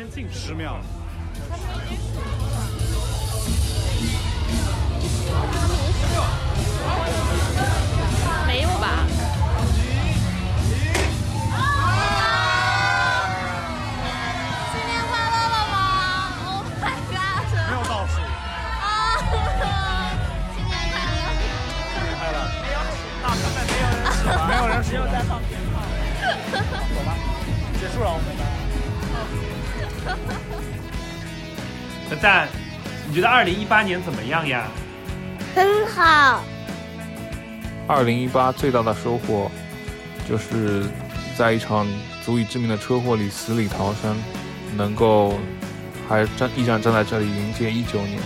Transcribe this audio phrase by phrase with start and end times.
[0.00, 0.78] 先进十秒。
[8.46, 9.04] 没有吧？
[14.72, 15.76] 新年快乐了吗
[16.46, 17.44] ？Oh my god！
[17.68, 18.24] 没有倒数。
[18.80, 18.88] 啊！
[20.56, 21.28] 新年快乐！
[21.92, 22.36] 新年快乐！
[22.62, 22.80] 没有
[23.22, 25.76] 大根本没有人数，没有人数，没有在放鞭炮。
[26.88, 27.12] 走吧，
[27.78, 28.39] 结束了我们
[30.26, 30.34] 的。
[32.08, 32.48] 笨蛋，
[33.08, 34.68] 你觉得二零一八年怎么样呀？
[35.54, 36.42] 很好。
[37.86, 39.50] 二零一八最大的收获，
[40.28, 40.84] 就是
[41.36, 41.86] 在一场
[42.24, 44.16] 足以致命的车祸里死里逃生，
[44.76, 45.38] 能够
[46.08, 48.20] 还站依然站在这里迎接一九年，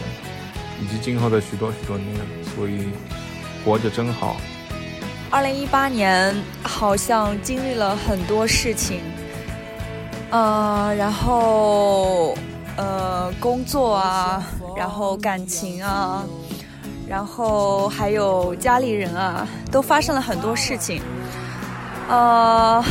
[0.82, 2.14] 以及今后的许多许多年，
[2.54, 2.88] 所以
[3.64, 4.36] 活着真好。
[5.30, 9.00] 二零一八年好像经历了很多事情，
[10.34, 12.34] 呃，然后
[12.76, 14.42] 呃工作啊，
[14.76, 16.24] 然后感情啊。
[17.06, 21.02] 然后还有家里人啊，都发生了很多事情，
[22.08, 22.82] 呃，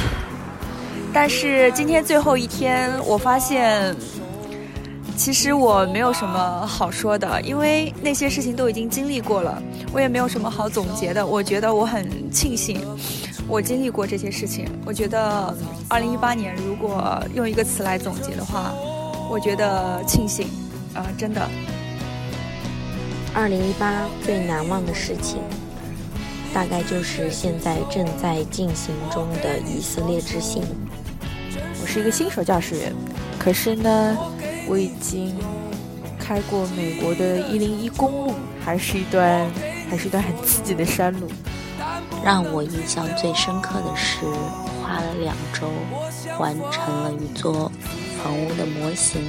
[1.12, 3.94] 但是今天最后一天，我发现，
[5.16, 9.62] 其实我没有什么好说的，因为那些事情都已经经历过了，
[9.94, 11.26] 我也没有什么好总结的。
[11.26, 12.82] 我觉得我很庆幸，
[13.48, 14.68] 我经历过这些事情。
[14.86, 15.56] 我觉得，
[15.88, 18.74] 二零一八年如果用一个词来总结的话，
[19.30, 20.48] 我觉得庆幸，
[20.94, 21.48] 啊，真的。
[23.34, 25.40] 二零一八最难忘的事情，
[26.54, 30.62] 大概就是现在正在进行中的以色列之行。
[31.82, 32.94] 我是一个新手驾驶员，
[33.40, 34.18] 可是呢，
[34.68, 35.36] 我已经
[36.20, 38.34] 开过美国的一零一公路，
[38.64, 39.50] 还是一段
[39.90, 41.28] 还是一段很刺激的山路。
[42.24, 44.26] 让我印象最深刻的是，
[44.82, 45.70] 花了两周
[46.40, 47.72] 完成了一座
[48.24, 49.22] 房屋的模型。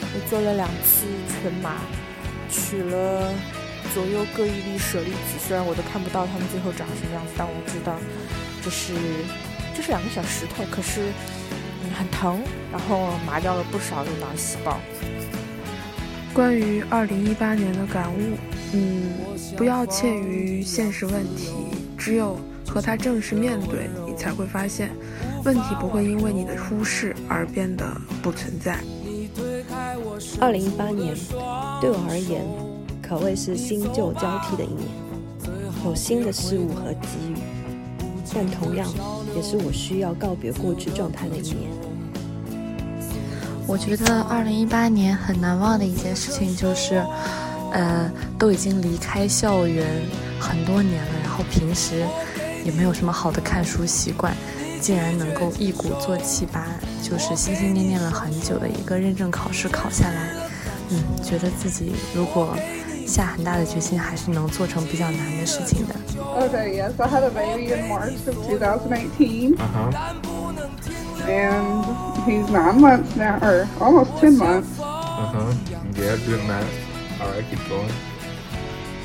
[0.00, 1.06] 我做了两次
[1.42, 1.76] 全麻。
[2.50, 3.30] 取了
[3.92, 7.92] 左右各一粒舍利子，虽然我都看不到它们最后长什么样子，但我知道
[8.64, 8.94] 这是
[9.76, 11.12] 这是两个小石头，可是
[11.52, 12.40] 嗯很疼，
[12.70, 14.78] 然后麻掉了不少的脑细胞。
[16.34, 18.18] 关于二零一八年的感悟，
[18.72, 19.10] 嗯，
[19.56, 21.52] 不要怯于现实问题，
[21.96, 24.90] 只有和它正式面对，你才会发现
[25.44, 27.84] 问题不会因为你的忽视而变得
[28.22, 28.78] 不存在。
[30.40, 31.16] 二零一八年
[31.80, 32.44] 对我而言，
[33.02, 34.88] 可谓是新旧交替的一年，
[35.84, 37.34] 有新的事物和机遇，
[38.34, 38.86] 但同样
[39.38, 41.70] 也是我需要告别过去状态的一年。
[43.68, 46.96] 我觉得二零一八年很难忘的一件事情就是，
[47.72, 49.86] 呃，都已经离开校园
[50.40, 52.04] 很多年了，然后平时
[52.64, 54.34] 也没有什么好的看书习惯。
[54.80, 56.64] 竟然能够一鼓作气把
[57.02, 60.30] 就是心心念念了很久的一个认证考试考下来，
[60.90, 62.56] 嗯，觉得自己如果
[63.07, 65.93] 下很大的决心，还是能做成比较难的事情的。
[66.17, 69.55] Okay, yes, I had a baby in March of 2018.
[69.55, 69.91] Uh huh.
[71.27, 71.85] And
[72.25, 74.79] he's nine months now, or almost ten months.
[74.79, 75.53] Uh huh.
[75.95, 76.65] Yeah, doing that.
[77.21, 77.91] All right, keep going.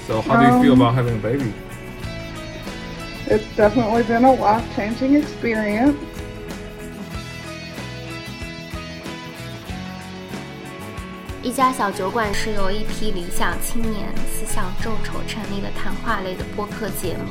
[0.07, 1.53] So, how do you feel about having a baby?
[3.27, 5.97] It's definitely been a life changing experience.
[11.44, 17.26] 一家小酒馆是由一批理想青年思想众筹成立的谈话类的播客节目。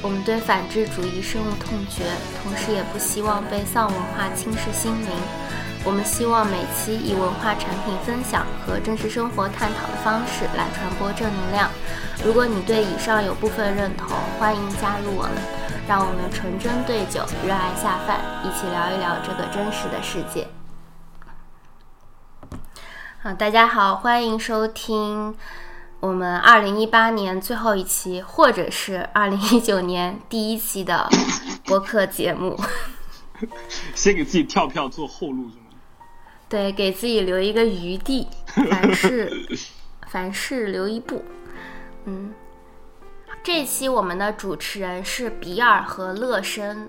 [0.00, 2.04] 我们对反智主义深恶痛绝，
[2.40, 5.10] 同时也不希望被丧文化侵蚀心灵。
[5.82, 11.68] 我们希望每期以文化产品分享和真实生活探讨的方式来传播正能量。
[12.24, 15.42] 如果你对以上有部分认同，欢迎加入我们，
[15.88, 20.46] 让我们纯真对酒，热爱下饭，一起聊一聊这个真实的世界。
[23.22, 25.36] 好，大家好，欢迎收听
[26.00, 31.06] 我们二零一八年最后一期，或者是二零一九年第一期的
[31.66, 32.58] 播客节目。
[33.94, 35.64] 先给自己跳票做后路是吗？
[36.48, 39.30] 对，给自己留一个余地，凡事
[40.08, 41.22] 凡事留一步。
[42.06, 42.32] 嗯，
[43.42, 46.88] 这期我们的主持人是比尔和乐生，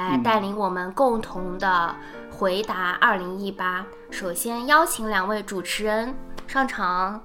[0.00, 1.94] 来带领我们共同的
[2.30, 3.84] 回答二零一八。
[4.10, 6.14] 首先邀请两位主持人
[6.46, 7.22] 上场。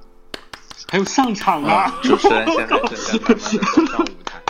[0.89, 1.89] 还有上场啊！
[2.03, 4.41] 主持人现在正在上舞台。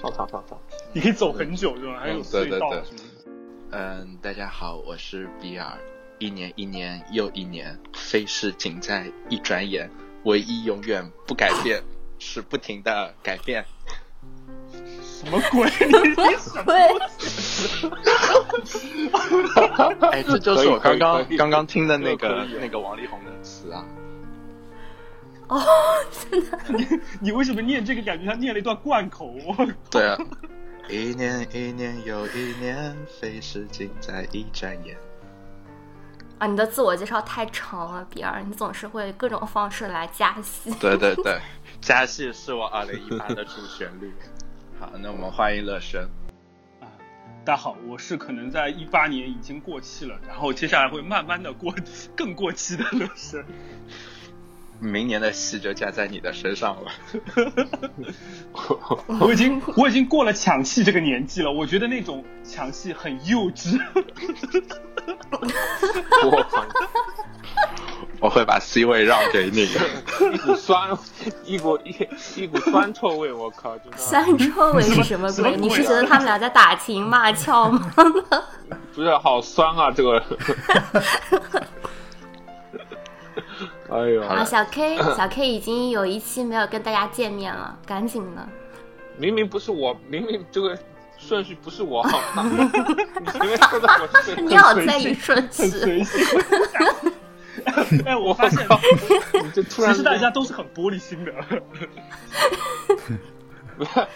[0.00, 0.58] 上场上场。
[0.94, 1.98] 你可以走很久是吧？
[2.00, 2.72] 还有隧道。
[3.72, 5.66] 嗯，大家好，我是比尔。
[6.18, 9.90] 一年一年又一年，飞逝仅在一转眼。
[10.24, 11.82] 唯一永远不改变，
[12.18, 13.64] 是不停的改变。
[15.24, 15.70] 什么鬼？
[15.86, 16.72] 你什么？
[20.10, 23.84] 哎，这就是我刚刚刚刚听的那个那个王力宏的词啊。
[25.48, 25.62] 哦，
[26.10, 26.58] 真的。
[26.68, 26.86] 你
[27.20, 28.02] 你为什么念这个？
[28.02, 29.32] 感觉像念了一段贯口。
[29.90, 30.18] 对啊。
[30.88, 34.96] 一年一年又一年，飞逝尽在一转眼。
[36.38, 40.74] 啊，你的自我介绍太长了，比尔，你总是会各种方式来加戏。
[40.80, 41.40] 对对对，
[41.80, 44.12] 加戏是我二零一八的主旋律。
[44.82, 46.02] 好，那我们欢迎乐生。
[46.80, 46.90] 啊，
[47.44, 51.72] 大家好，我是可能在一八年已经过气了，然后接下来会慢慢的过
[52.16, 53.44] 更过气的乐生。
[54.80, 56.90] 明年的戏就加在你的身上了。
[59.20, 63.78] 我已经我已经过了抢戏这个年纪了，我觉得那种抢戏很幼稚。
[66.28, 66.66] 我靠！
[68.22, 69.68] 我会把 C 位让给你。
[70.32, 70.96] 一股酸，
[71.44, 73.76] 一股一一股酸臭味，我靠！
[73.96, 75.56] 酸臭味是什么鬼？
[75.56, 77.90] 你是觉得他们俩在打情骂俏吗？
[78.94, 79.90] 不是，好酸啊！
[79.90, 80.22] 这个。
[83.90, 84.22] 哎呦！
[84.22, 88.48] 啊，小 K，小 K 已经有一期没有跟大家见面了，赶紧的。
[89.18, 90.78] 明明不是我，明明这个
[91.18, 92.44] 顺序不是我好吗？
[93.20, 96.06] 你前面说的我是你好在意顺序。
[98.06, 98.66] 哎，我发现，
[99.54, 101.32] 这突然其实大家都是很玻璃心的。
[103.76, 104.06] 不是，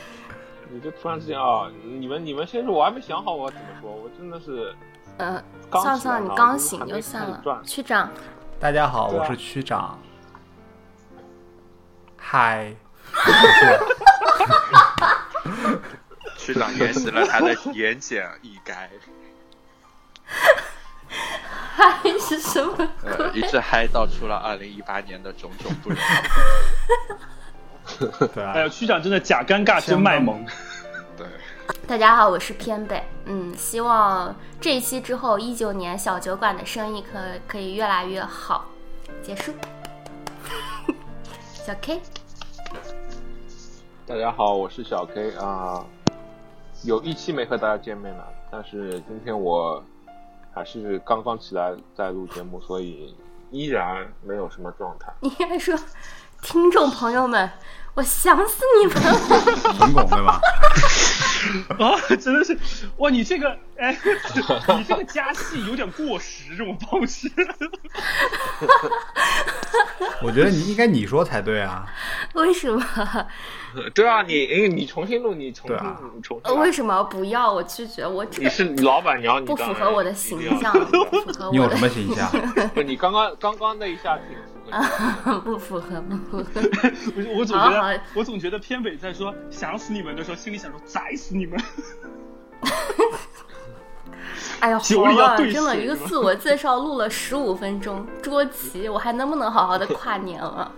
[0.70, 4.74] 你这突然之间啊，你们你们先说，我还没想好我怎么说，我真的是，
[5.18, 8.10] 呃，算了算了，你刚醒就算了，区长。
[8.58, 9.98] 大家好，我是区长。
[12.16, 12.74] 嗨，
[16.36, 18.74] 区长演习了他的 言简意赅。
[21.76, 22.88] 嗨是什么？
[23.05, 26.02] 呃，一直嗨到出了二零一八年的种种不容易。
[28.34, 30.43] 对啊，区长真的假尴尬真卖萌。
[31.19, 31.26] 对。
[31.87, 33.02] 大家好，我是偏北。
[33.26, 38.64] 嗯，希望这一期之后，一九年小酒馆的生意可可以越来越好。
[39.23, 39.52] 结束。
[41.52, 42.00] 小 K。
[44.06, 45.84] 大家好，我是小 K 啊。
[46.84, 49.84] 有一期没和大家见面了，但是今天我
[50.56, 53.14] 还是刚刚起来在录节目，所以
[53.50, 55.12] 依然没有什么状态。
[55.20, 55.78] 你还说，
[56.40, 57.50] 听众朋友们。
[57.94, 59.18] 我想死你们了，
[59.78, 60.38] 成功对吧？
[61.80, 62.54] 啊，真的是
[62.98, 63.08] 哇！
[63.08, 63.98] 你这个哎，
[64.76, 67.26] 你这个加戏有点过时，这种方式。
[70.22, 71.86] 我觉得你应该你说才对啊。
[72.34, 72.84] 为什么？
[73.94, 76.58] 对啊，你哎，你重新录，你重新录，重新。
[76.58, 77.52] 为什么不要？
[77.52, 81.50] 我拒绝，我你是老板娘，你不符合我的形象，不符合我。
[81.52, 82.28] 你有什么形象？
[82.75, 84.37] 不，你刚刚刚刚那一下挺。
[85.44, 86.61] 不符合，不符合。
[87.17, 91.56] 我我总觉得，我总觉得偏北在说想死你们的时候，心里想说宰死你们。
[94.58, 100.73] 哎呀，好了，真的一个自我介绍录了十五分钟，捉急，我还能不能好好的跨年了？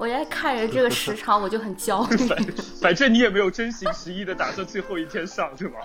[0.00, 2.16] 我在看着这个时长，我就很焦虑。
[2.80, 5.78] 反正你也没有真心实意的打算最后一天上，对吧？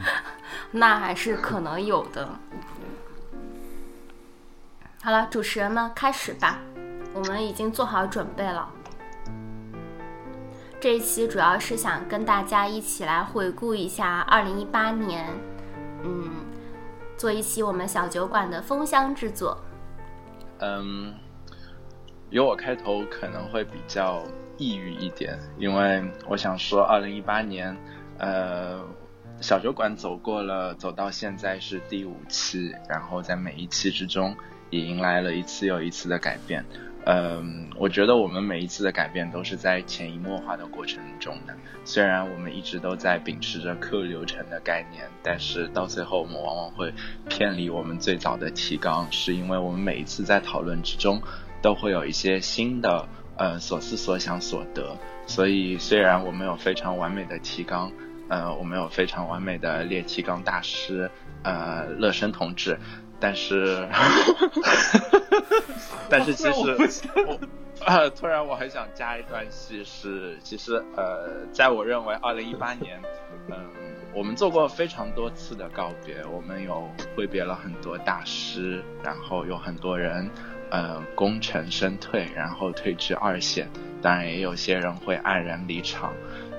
[0.72, 2.26] 那还是可能有的。
[5.02, 6.58] 好了，主持人们开始吧，
[7.12, 8.70] 我们已经做好准备了。
[10.80, 15.28] 这一期主要是想跟大家一起来回顾一下二零一八年，
[16.02, 16.30] 嗯，
[17.18, 19.58] 做一期我们小酒馆的封箱制作。
[20.60, 21.12] 嗯，
[22.30, 24.22] 由我开头可能会比较
[24.58, 27.76] 抑郁一点，因为我想说二零一八年，
[28.18, 28.82] 呃，
[29.40, 34.34] 小酒馆走过了，走到现在是第五期，然后在每一期之中。
[34.68, 36.64] 也迎来了一次又一次的改变，
[37.04, 41.54] 嗯，我觉得我们每一次的改变都是在潜移默化的过程中的。
[41.84, 46.92] 虽然我们一直都在秉持着客流程的概念，但是到最后我们往往会
[47.28, 51.22] 偏离我们最早的提纲，是因为我们每一次在讨论之中
[51.66, 54.96] 都会有一些新的呃所思所想所得。
[55.26, 57.90] 所以虽然我们有非常完美的提纲，
[58.28, 61.10] 呃，我们有非常完美的列提纲大师，
[61.42, 62.78] 呃，乐生同志。
[63.18, 63.88] 但是，
[66.08, 67.00] 但是其实，
[67.84, 73.00] 呃，突然我很想加一段戏，是其实呃，在我认为，二零一八年，
[73.48, 73.56] 嗯，
[74.14, 80.30] 我们做过非常多次的告别，我们有挥别了很多大师，然后有很多人，
[80.70, 83.68] 呃，功成身退，然后退至二线，
[84.02, 86.12] 当然也有些人会黯然离场。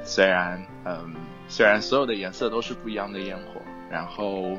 [0.03, 1.13] 虽然，嗯，
[1.47, 4.57] 虽然所有的颜色都是不一样的烟火，然后。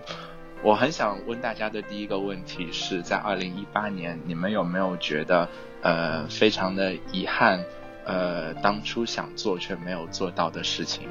[0.61, 5.49] 我很想问大家的第一个问题是在二零一八年，你们有没有觉得
[5.83, 7.65] 呃非常的遗憾，
[8.05, 11.09] 呃当初想做却没有做到的事情？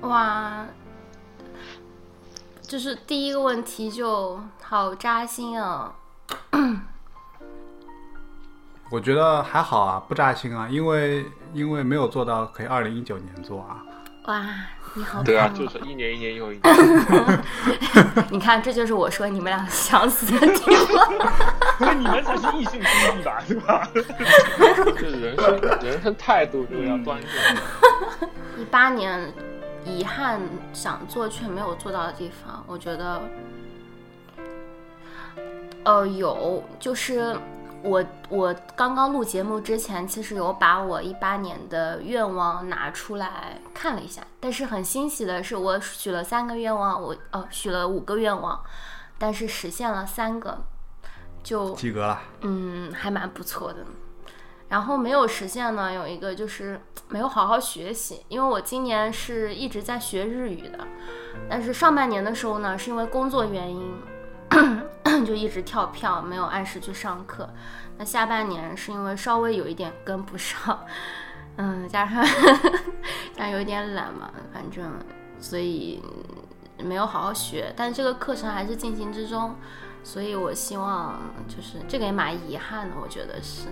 [0.00, 0.66] 哇，
[2.66, 5.94] 就是第一个问题就好扎心啊！
[8.90, 13.82] 我觉得还好啊，不扎心啊，因为因为没有做到，可以二零一九年做啊。
[14.26, 14.44] 哇，
[14.94, 17.44] 你好对啊，就是一年一年又一 年。
[18.30, 21.12] 你看，这就是我说你们俩想死的地方。
[21.78, 23.88] 那你们才是异性兄弟吧，是吧？
[24.98, 28.28] 这人生人生态度就要端正。
[28.58, 29.32] 一八年
[29.86, 30.40] 遗憾
[30.72, 33.22] 想做却没有做到的地方，我觉得，
[35.84, 37.38] 呃，有，就是
[37.82, 48.60] 我我刚刚录节目之前，其实有把我一八年的愿望拿出来看了一下，但是很欣喜的是，我许了三个愿望，我哦许了五个愿望，
[49.18, 50.64] 但是实现了三个，
[51.44, 52.20] 就及格了。
[52.40, 53.78] 嗯，还蛮不错的。
[54.68, 60.78] 然后没有实现呢，有一个就是没有好好学习，因为我今年是一直在学日语的，
[61.48, 63.94] 但是上半年的时候呢，是因为工作原因，
[65.24, 67.48] 就一直跳票，没有按时去上课。
[67.96, 70.78] 那下半年是因为稍微有一点跟不上，
[71.56, 72.24] 嗯，加上
[73.34, 74.92] 加上有一点懒嘛，反正
[75.38, 76.02] 所以
[76.82, 79.54] 没有好好学，但这个课程还是进行之中，
[80.02, 83.68] 所以我希望就是这个也蛮遗憾的，我觉得是。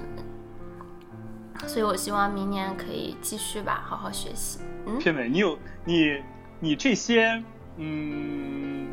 [1.67, 4.61] 所以我希望明年可以继续吧，好好学习。
[4.87, 6.23] 嗯，片尾，你有你
[6.61, 7.43] 你这些
[7.77, 8.87] 嗯，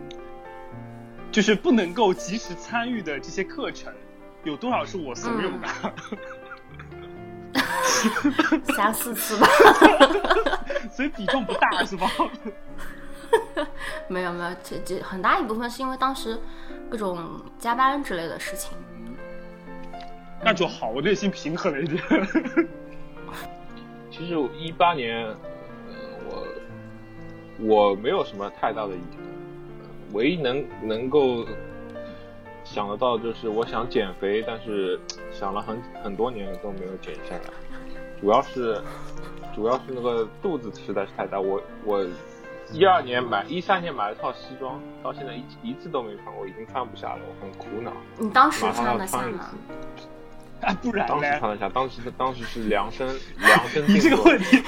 [1.32, 3.94] 就是不能够及时参与的这些课程，
[4.44, 5.68] 有多少是我怂恿的？
[8.74, 9.48] 三四次吧，
[10.96, 12.10] 所以比重不大是吧？
[14.08, 16.40] 没有没有，这这很大一部分是因为当时
[16.90, 18.72] 各种加班之类的事情。
[20.44, 22.02] 那就好，我内心平衡了一点。
[24.10, 25.36] 其实一八年，呃，
[26.28, 29.24] 我我没有什么太大的遗憾，
[30.14, 31.46] 唯一能能够
[32.64, 35.00] 想得到就是我想减肥，但是
[35.32, 37.42] 想了很很多年了都没有减下来，
[38.20, 38.82] 主要是
[39.56, 42.06] 主要是那个肚子实在是太大，我我
[42.72, 47.94] 一二年买一三年买了套西装，到现在一一次都没穿过，已经穿不下了，我很苦恼。
[48.18, 49.50] 你当时马上穿要穿一得下吗
[49.98, 50.08] 次？
[50.66, 51.40] 啊，不然当时呢？
[51.40, 54.64] 穿得下，当时当时是量身量身 你这定做的，个问题，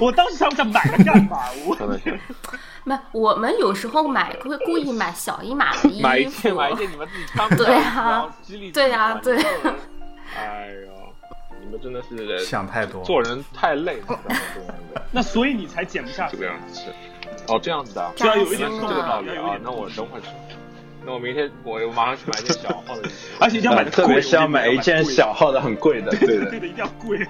[0.00, 1.38] 我当时想想买了干嘛？
[1.66, 2.12] 我穿得下。
[2.84, 8.34] 没，我们有时候买会故意买小一码的衣服，买一件买一件你们自己穿不对上然啊
[8.72, 9.36] 对啊，对。
[10.36, 10.90] 哎呦，
[11.60, 14.18] 你们真的是想太多做人太累了，
[15.12, 16.90] 那所以你才减不下这个样子是。
[17.48, 19.58] 哦，这样子的啊，就要有一点这个道理啊。
[19.62, 20.28] 那我等会儿去，
[21.04, 26.50] 那我明天我我马上去买一件小号的衣服， 而且一定要买的特别是要买一件小号的，很贵的， 对的。
[26.50, 27.26] 对的，一定要贵。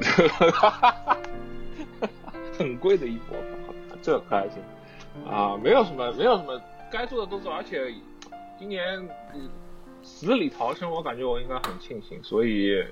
[2.58, 3.34] 很贵的衣服，
[4.02, 4.58] 这可还行
[5.30, 6.60] 啊，没有什么没有什么
[6.90, 7.92] 该做的都做，而且
[8.58, 8.84] 今年
[9.34, 9.48] 嗯
[10.02, 12.84] 死里逃生，我感觉我应该很庆幸，所以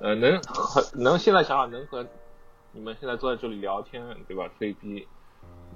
[0.00, 2.04] 呃能和能现在想想能和
[2.72, 4.48] 你们现在坐在这里聊天，对吧？
[4.58, 5.06] 吹逼，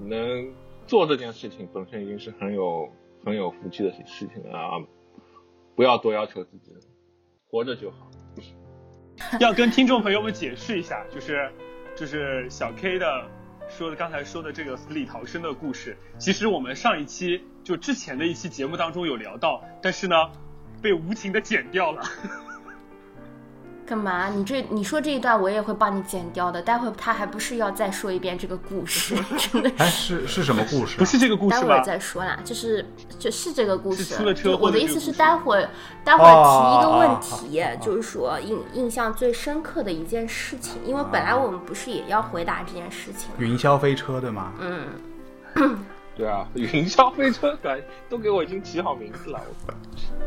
[0.01, 0.53] 能
[0.87, 2.91] 做这件事情本身已经是很有
[3.25, 4.79] 很有福气的事情啊！
[5.75, 6.73] 不要多要求自己，
[7.51, 8.11] 活着就好。
[9.41, 11.51] 要跟听众朋友们解释一下，就是
[11.97, 13.29] 就是小 K 的
[13.69, 20.15] 说的刚才说的这个死里逃生的故事，其实我们上一期就之前的一期节目当中有聊到，但是呢
[20.81, 22.03] 被无情的剪掉了。
[23.89, 24.29] 干嘛？
[24.29, 26.61] 你这你说这一段我也会帮你剪掉的。
[26.61, 30.99] 待会他还不是要再说一遍这个故事，真的哎，是是什么故事啊？
[30.99, 31.83] 不是这个故事待会儿？
[31.83, 32.85] 再说啦，就是
[33.19, 34.05] 就是这个故事。
[34.05, 35.71] 出了车祸就我的意思是，待会儿
[36.05, 43.31] 待会儿提一个问哦题，就是说印印象最深刻的一件事情，因为本来我们不是也要回答这件事情？
[43.39, 44.53] 云霄飞车对吗？
[44.61, 45.79] 嗯，
[46.15, 49.41] 对啊，云霄飞车感都给我已经起好名字了。
[49.67, 49.73] 我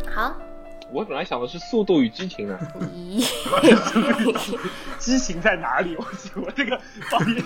[0.09, 0.33] 好，
[0.91, 2.59] 我本来想的是《速度与激情》呢。
[2.93, 3.25] 咦，
[4.99, 5.95] 激情在哪里？
[5.97, 6.05] 我
[6.41, 6.77] 我这个
[7.09, 7.43] 导演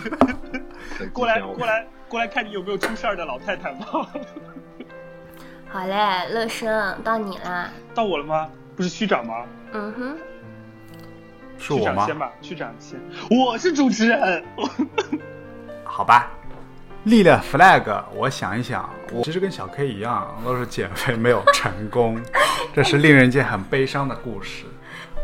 [1.13, 3.85] 过来过来过来看你有没有出事儿的老太太吗？
[5.69, 7.69] 好嘞，乐生到你啦。
[7.93, 8.49] 到我了吗？
[8.75, 9.45] 不是区长吗？
[9.73, 10.17] 嗯哼，
[11.57, 11.95] 区是我吗？
[11.95, 12.99] 长先吧，区长先。
[13.29, 14.43] 我是主持人。
[15.83, 16.31] 好吧，
[17.05, 22.19] 立了 flag，我想一想，我其实跟小 K 一样，都是减肥没有成功，
[22.73, 24.65] 这是令人间很悲伤的故事。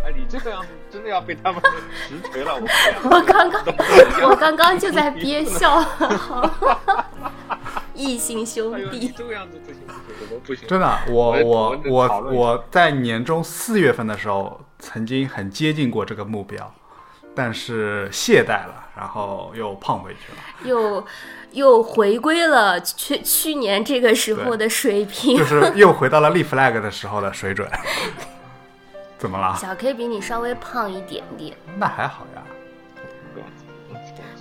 [0.06, 1.62] 哎，你这个样子真的要被他们
[2.08, 3.64] 实锤了，我我刚刚
[4.30, 5.84] 我刚刚就在憋笑，
[7.96, 9.12] 异性兄弟。
[9.16, 9.60] 这个样子
[10.46, 10.68] 不行？
[10.68, 16.74] 真的，我我我我我在年终四月份的时候，曾经很接近过这个目标，
[17.36, 21.06] 但是懈怠了，然后又胖回去了，又
[21.52, 27.70] 又回归了去去年这个时候的水平，就是又回到了立 flag 的时候的水准。
[29.18, 29.56] 怎么了？
[29.56, 32.42] 小 K 比你稍微胖一点点，那还好呀。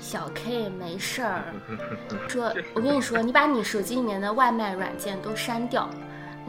[0.01, 1.45] 小 K 没事儿，
[2.27, 5.89] 说，我跟你说，你把你手机里面的外卖软件都删掉，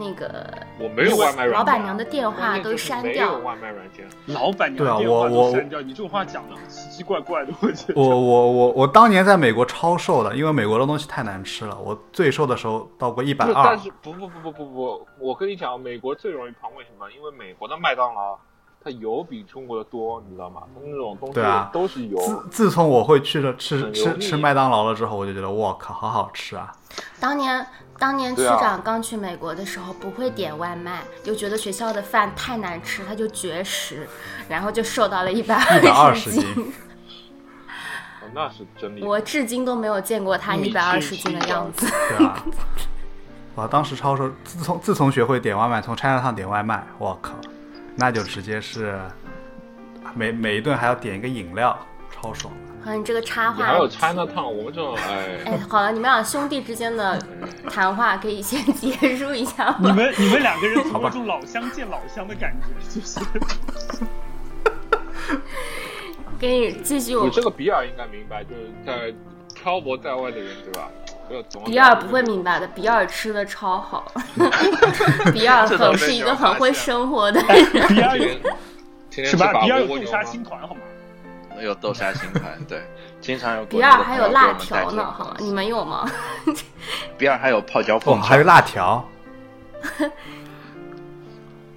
[0.01, 8.01] 那个我没有外卖软件，老板娘的电话都删掉，没有外卖软件，老板娘电话都删掉，你这种话讲的奇奇怪怪的，我觉得。
[8.01, 13.53] 我我我我当年在美国超瘦的，因为美国的东西太难吃了，我最瘦的时候到过一百二。
[13.63, 17.12] 但是不不不不不不，我跟你讲，美国最容易胖，为什么？
[17.12, 18.38] 因为美国的麦当劳。
[18.84, 20.63] 它油比中国的多，你知道吗？
[20.74, 21.39] 它那种东西
[21.72, 22.17] 都是油。
[22.17, 26.74] 自自从我会去了吃吃吃麦当劳了之后，我就觉得我靠，好好吃啊！
[27.20, 27.63] 当年
[28.01, 34.08] 当年区长刚去美国的时候，不会点外卖，又觉得学校的饭太难吃，他就绝食，
[34.50, 36.43] 然后就瘦到了一百二十斤。
[38.24, 39.08] 哦，那是真厉害！
[39.08, 41.86] 我至今都没有见过他一百二十斤的样子。
[42.17, 42.43] 对啊，
[43.53, 47.34] 我当时超瘦，自从自从学会点外卖，从 China 上点外卖，我靠！
[47.96, 49.00] 那就直接是
[50.15, 51.77] 每每一顿还要点一个饮料，
[52.10, 52.51] 超爽
[52.84, 52.86] 的。
[52.86, 57.22] 好，你这个插话还有 China Town，我们这种哎哎，好了，你们俩兄弟之间的
[57.70, 59.78] 谈话可以先 结束一下吗？
[59.82, 62.68] 你们你们两个人有种老乡见老乡的感觉，
[63.00, 63.20] 就是。
[66.40, 67.14] 给你继续。
[67.16, 69.14] 你这个比尔应该明白，就是在
[69.54, 70.90] 漂泊在外的人，对吧？
[71.66, 74.12] 比尔不会明白的，比尔吃的超好，
[75.32, 77.88] 比尔很是一个很会生活的人。
[77.88, 78.18] 比尔
[79.12, 79.54] 是吧？
[79.62, 80.82] 比尔有豆沙青团好吗？
[81.65, 82.82] 有豆沙星团，对，
[83.20, 83.65] 经常有。
[83.65, 85.36] 比尔还有辣条呢，好吗？
[85.39, 86.10] 你们有吗？
[87.18, 89.08] 比尔还有泡椒凤爪，还有辣条，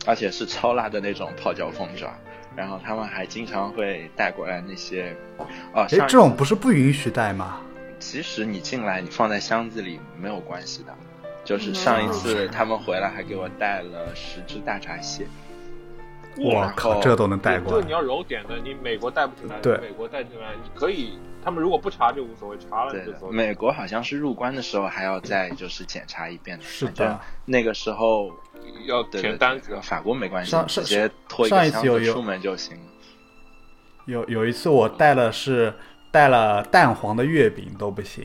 [0.06, 2.08] 而且是超辣的那种泡椒凤爪。
[2.56, 5.16] 然后他们还经常会带过来那些，
[5.72, 7.58] 哦，哎，这种不是不允许带吗？
[7.98, 10.94] 其实你进来，你放在箱子里没有关系的。
[11.44, 15.26] 就是上一次他们回来还给我带了十只大闸蟹。
[16.36, 17.80] 我靠，这都能带过来？
[17.80, 19.58] 这你要揉点的，你美国带不进来。
[19.60, 23.30] 对，美国带进来，你可以，他们如果不查就无所谓，查了就走。
[23.30, 26.64] 美国好像是入关的时候还要再就是检查一遍的。
[26.64, 27.20] 是的。
[27.44, 28.30] 那个时候
[28.86, 29.78] 要填单子。
[29.82, 32.78] 法国没关系，直接拖一个箱子出门就行。
[34.06, 35.72] 有有一次我带了是。
[36.14, 38.24] 带了蛋黄的月饼都不行，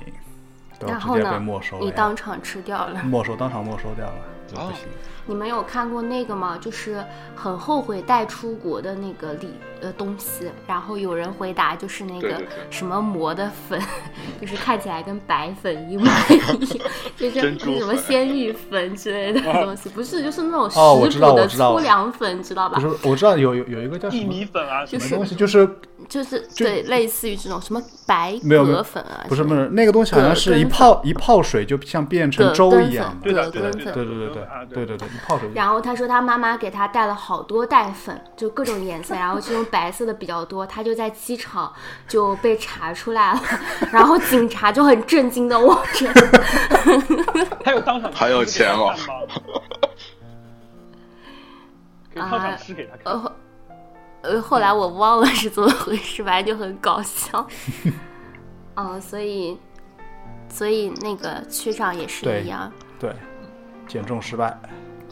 [0.77, 1.83] 都直接被没收了。
[1.83, 3.01] 你当场吃掉了？
[3.03, 4.13] 没收，当场没收掉了，
[4.47, 4.85] 就不行。
[5.29, 6.57] 你们有看过那个吗？
[6.59, 13.79] 就是很后悔带出国的那个礼呃东西，然后有人回答就是那个什么磨的粉，
[14.41, 16.59] 就是看起来跟白粉一模一样，
[17.17, 20.77] 就是什么鲜芋粉之类的东西，不是就是那种食
[21.19, 22.79] 谱的粗粮粉，知道吧？
[22.79, 25.67] 不是，我知道有有有一个叫薏米粉啊，什么东西就是。
[26.07, 33.15] 就是对，类似于这种什么白葛粉啊，不是不是，那个东西好像是一泡一泡水，就像变成粥一样。
[33.21, 34.27] 对的，对的，对对对对
[34.69, 35.49] 对对对，一泡水。
[35.53, 40.65] 然后他说他妈妈给他带了好多袋粉，就各种颜色，然后其中白色的比较多。
[40.67, 41.71] 他就在机场
[42.07, 43.41] 就被查出来了，
[43.91, 46.11] 然后警察就很震惊的望着。
[47.63, 48.93] 他有当场还有钱哦。
[52.13, 53.31] 给当场吃给他看。
[54.21, 57.47] 呃，后来我忘了是怎么回事，反正就很搞笑。
[58.75, 59.57] 嗯，所以，
[60.49, 62.69] 所以那个区长也是一样。
[62.99, 63.15] 对，
[63.87, 64.57] 减重失败。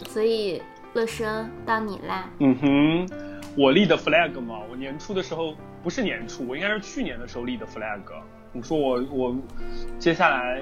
[0.09, 0.61] 所以
[0.93, 2.29] 乐生到你啦。
[2.39, 3.07] 嗯哼，
[3.57, 8.01] 我立的 flag 嘛，我年初的时候不是年初，我应该是去年的时候立的 flag。
[8.53, 9.35] 我说我我
[9.97, 10.61] 接下来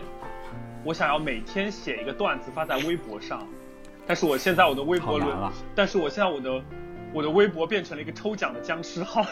[0.86, 3.46] 我想要每天写一个段子发在微博上，
[4.08, 5.36] 但是我现在我的微博轮，
[5.76, 6.64] 但是我现在我的。
[7.16, 9.26] 我的微博变成了一个抽奖的僵尸号，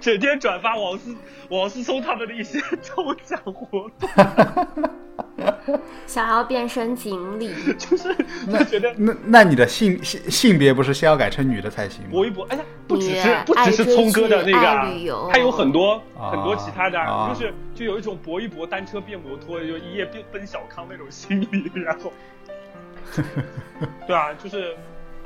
[0.00, 1.16] 整天转发王思
[1.48, 4.08] 王思聪他们的一些抽奖活动，
[6.06, 8.14] 想要变身锦鲤，就是
[8.46, 12.10] 那觉得那那你的性性性别不是先要改成女的才行吗？
[12.12, 22.12] 微博哎呀，不只是不只是聪哥的那个，他有很多很多其他的，就是就有一种搏一搏单车变摩托，就一夜变奔小康那种心理，然后，
[24.06, 24.76] 对啊，就是。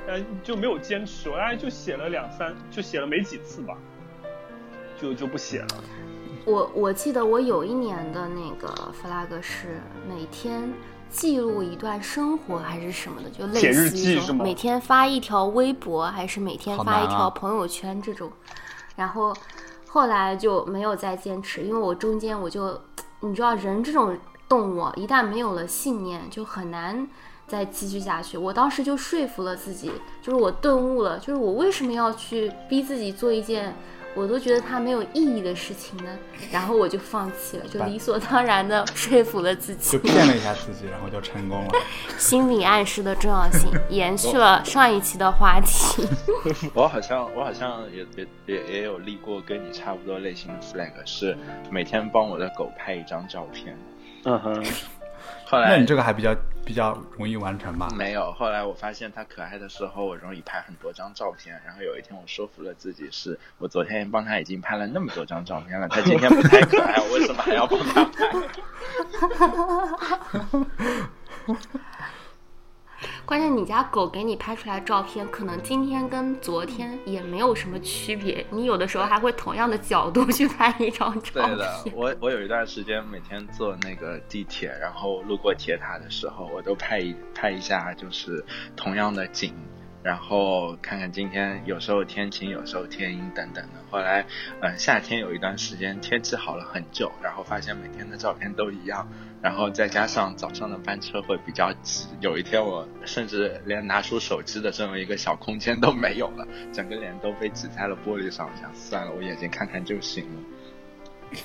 [0.07, 3.77] 呃，就没有坚持，我大概就写了两三，就写了没几次吧，
[5.01, 5.69] 就就不写了。
[6.45, 10.73] 我我记得我有一年的那个 flag 是每天
[11.11, 18.31] 记录一段生活还是什么的，就类似于每天发一条微博还是每天发一条朋友圈这种。
[18.95, 19.35] 然后
[19.89, 22.81] 后来就没有再坚持，因为我中间我就
[23.21, 24.17] 你知道人这种
[24.49, 27.09] 动物一旦没有了信念，就很难
[27.47, 28.37] 再继续下去。
[28.37, 33.75] 我当时就说服了自己，就是我顿悟了，就是我为什么要去逼自己做一件。
[34.19, 36.11] 我都觉得它没有意义的事情呢，
[36.51, 41.71] 然后我就放弃了，就理所当然的 说服了自己，就骗了一下自己，然后就成功了。
[42.17, 46.09] 心理暗示的重要性延续了上一期的话题。
[46.73, 51.37] 我好像我好像也也也也有立过跟你差不多类型的 flag，是
[51.71, 53.77] 每天帮我的狗拍一张照片。
[54.25, 54.65] 嗯哼。
[55.47, 57.89] 后来，那你这个还比较比较容易完成吧？
[57.97, 61.61] 没有，后来我发现它可爱的时候，我容易拍很多张照片。
[61.65, 68.27] 然后有一天，我说服了自己，是我昨天帮他已经拍了那么多张照片了，他今天不太可爱，我为什么还要帮他拍？
[73.25, 78.45] 关键你家狗给你拍出来照片，可能今天跟昨天也没有什么区别。
[78.51, 81.49] 你有的时候还会同样的角度去拍一张照片。
[81.49, 88.45] 对的，我我有一段时间每天坐那个地铁，然后路过铁塔的时候，我都拍一拍一下，就是
[88.77, 89.55] 同样的景。
[90.03, 93.81] 然后看看今天有时候天晴，有时候天阴等等的。
[93.91, 94.25] 后来，
[94.61, 99.09] 嗯，夏天有一段时间天气好了很久，然后发现每天的照片都一样。
[99.43, 108.49] 然后再加上早上的班车会比较挤，有一天我甚至连拿出手机的这么一个小空间都没有了，整个脸都被挤在了玻璃上。
[108.49, 111.39] 我想算了，我眼睛看看就行了。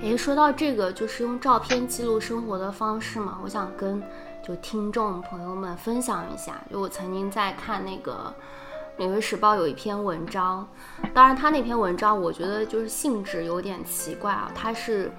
[0.02, 4.02] 诶，说到这个，就是用照片记录生活的方式嘛，我想跟。
[4.40, 8.34] 就听众朋友们分享一下，就我曾经在看那个
[8.98, 10.68] 《纽约时报》有一篇文章，
[11.14, 15.10] 当然他那篇文章我觉得就是性质有点奇怪啊，他是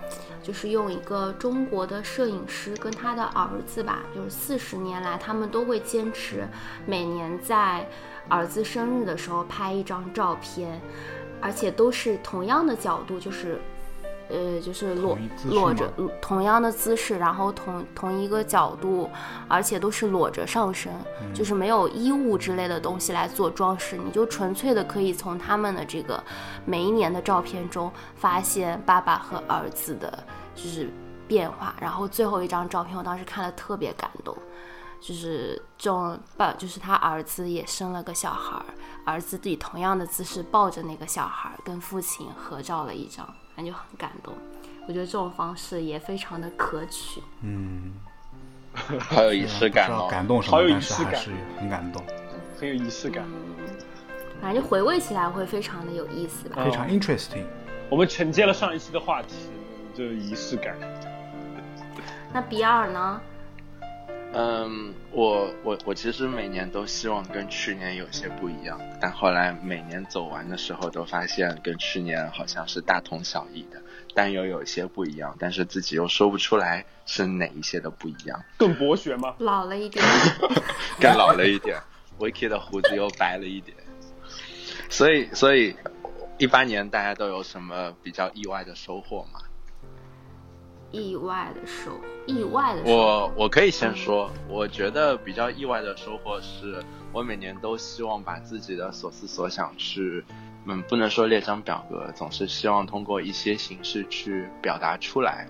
[0.43, 6.45] 就是用一个中国的摄影师跟他的儿子吧，就是四十年来他们都会坚持
[6.85, 7.87] 每年在
[8.27, 10.81] 儿子生日的时候拍一张照片，
[11.39, 13.59] 而且都是同样的角度，就是。
[14.29, 19.09] 呃，就是裸裸着同样的姿势，然后同同一个角度，
[19.47, 20.93] 而且都是裸着上身，
[21.33, 26.23] 就是没有衣物之类的东西来做装饰，你就纯粹的可以从他们的这个
[26.63, 30.89] 每一年的照片中发现爸爸和儿子的就是
[31.27, 31.75] 变化。
[31.81, 34.37] 然后最后一张照片，我当时看了特别感动，
[35.01, 38.63] 就是这种爸，就是他儿子也生了个小孩，
[39.05, 43.27] 儿子以同样的姿势抱着那个小孩，跟父亲合照了一张。
[43.65, 44.33] 就很感动，
[44.87, 47.21] 我觉得这种方式也非常的可取。
[47.41, 47.93] 嗯，
[48.99, 50.51] 好有仪式感哦，感动什么？
[50.51, 51.21] 好有仪式感，
[51.59, 52.03] 很感动，
[52.59, 53.23] 很有仪式感。
[54.41, 57.43] 反正就回味起来会非常的有意思吧，非常 interesting。
[57.89, 59.35] 我们承接了上一期的话题，
[59.93, 60.75] 就是仪式感。
[62.31, 63.19] 那比尔呢？
[64.31, 73.81] 嗯，我我我其实每年都希望跟去年有些不一样，但后来每年走完的时候都发现跟去年好像是大同小异的，
[74.13, 78.39] 但又有些不一样，但是自己又说不出来是哪一些的不一样。
[78.55, 79.33] 更博学吗？
[79.39, 80.05] 老了一点，
[81.01, 81.77] 更老了一点。
[82.19, 83.75] Vicky 的胡子又白了一点，
[84.89, 85.75] 所以所以
[86.37, 89.39] 一八年大家都有什么比较意外的收获吗？
[90.91, 91.91] 意外的收，
[92.25, 92.91] 意外的收。
[92.91, 100.23] 我我可以先说，我觉得比较意外的收获是，我每年都希望把自己的所思所想去，
[100.65, 105.47] 嗯，不能说列张表格，总是希望通过一些形式去表达出来。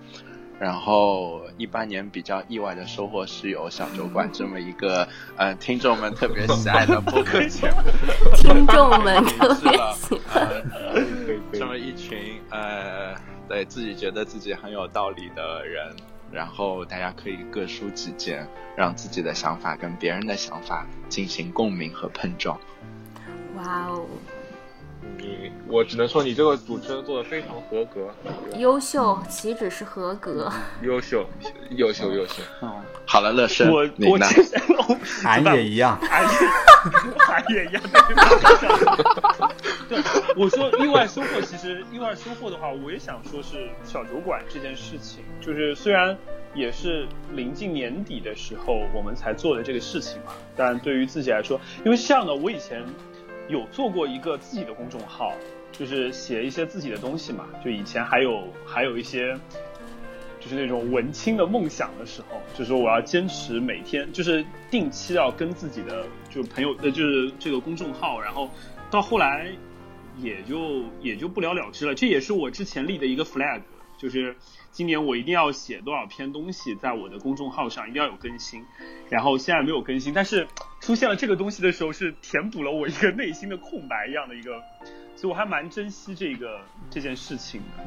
[0.58, 7.76] 然后一八年比较意外的收获是有小酒馆这么一个， 呃，听众们特别喜爱的播客节目，
[8.36, 10.62] 听众们 特别喜爱，
[11.54, 13.14] 这么一群呃。
[13.50, 15.96] 对自己觉得自己很有道理的人，
[16.30, 22.56] 然后大家可以各抒己见，让自己的想法跟别人的想法进行共鸣和碰撞。
[23.56, 24.06] 哇哦！
[25.18, 28.08] 你我只能说你这个主持人做的非常合格，
[28.58, 30.50] 优秀，岂止是合格？
[30.82, 31.26] 优秀，
[31.70, 32.42] 优秀，优秀。
[33.06, 34.54] 好了，乐生，我我其实
[35.24, 36.28] 俺也一样，俺也
[37.28, 37.82] 俺也一样。
[39.88, 39.98] 对，
[40.36, 46.16] 我说意外收获，其实意外收获的话，我也想说是小酒馆这件事情，就是虽然
[46.54, 52.84] 也是临近年底的时候我们才做的这个事情嘛，但对于自己来说，因为是这样的，我以前。
[53.50, 55.34] 有做过一个自己的公众号，
[55.72, 57.46] 就是写一些自己的东西嘛。
[57.64, 59.36] 就以前还有还有一些，
[60.38, 68.48] 就是那种文青的梦想的时候，就是我要坚持每天，就是定期要跟自己的就朋友呃，就是这个公众号，然后
[68.90, 69.50] 到后来
[70.18, 71.94] 也就也就不了了之了。
[71.94, 73.60] 这也是我之前立的一个 flag，
[73.98, 74.36] 就是。
[74.72, 78.64] 今年我一定要写多少篇东西在我的公众号上，一定要有更新。
[79.08, 80.46] 然后现在没有更新，但是
[80.80, 84.62] 出现了这个东西的时候，是填补了我一个内心的空白一样的一个，
[85.16, 87.84] 所以我还蛮珍惜这个这件事情的。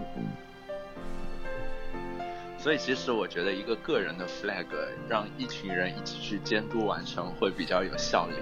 [2.58, 4.68] 所以其实我觉得一个个人的 flag
[5.10, 8.36] 让一群人一起去监督完成会比较有效率。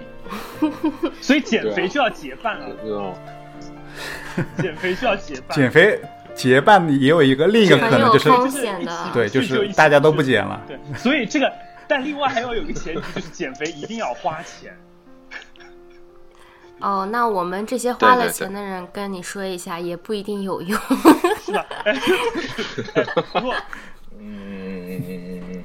[1.20, 3.16] 所以减肥就要结伴了。
[4.58, 5.56] 减肥就要结伴。
[5.56, 6.00] 减肥
[6.34, 8.28] 结伴也有一个另一个可能就是，
[9.12, 10.60] 对，就是大家都不减了。
[10.66, 11.52] 对，所以这个，
[11.86, 14.76] 但另外还要有个前提，就是减肥一定要花钱。
[16.80, 20.80] 哦，那我们这些花了钱的人跟你说一下，也不一定有用，
[21.40, 21.64] 是吧？
[23.32, 23.54] 不过，
[24.18, 25.64] 嗯，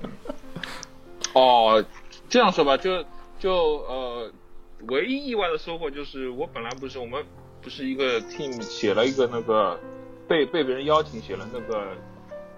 [1.34, 1.84] 哦，
[2.30, 3.04] 这样说吧，就
[3.40, 3.52] 就
[3.88, 4.32] 呃，
[4.90, 7.24] 唯一意外的收获就是我本来不是我们
[7.64, 9.80] 不是一个 team 写了一个那个
[10.28, 11.88] 被被别人邀请写了那个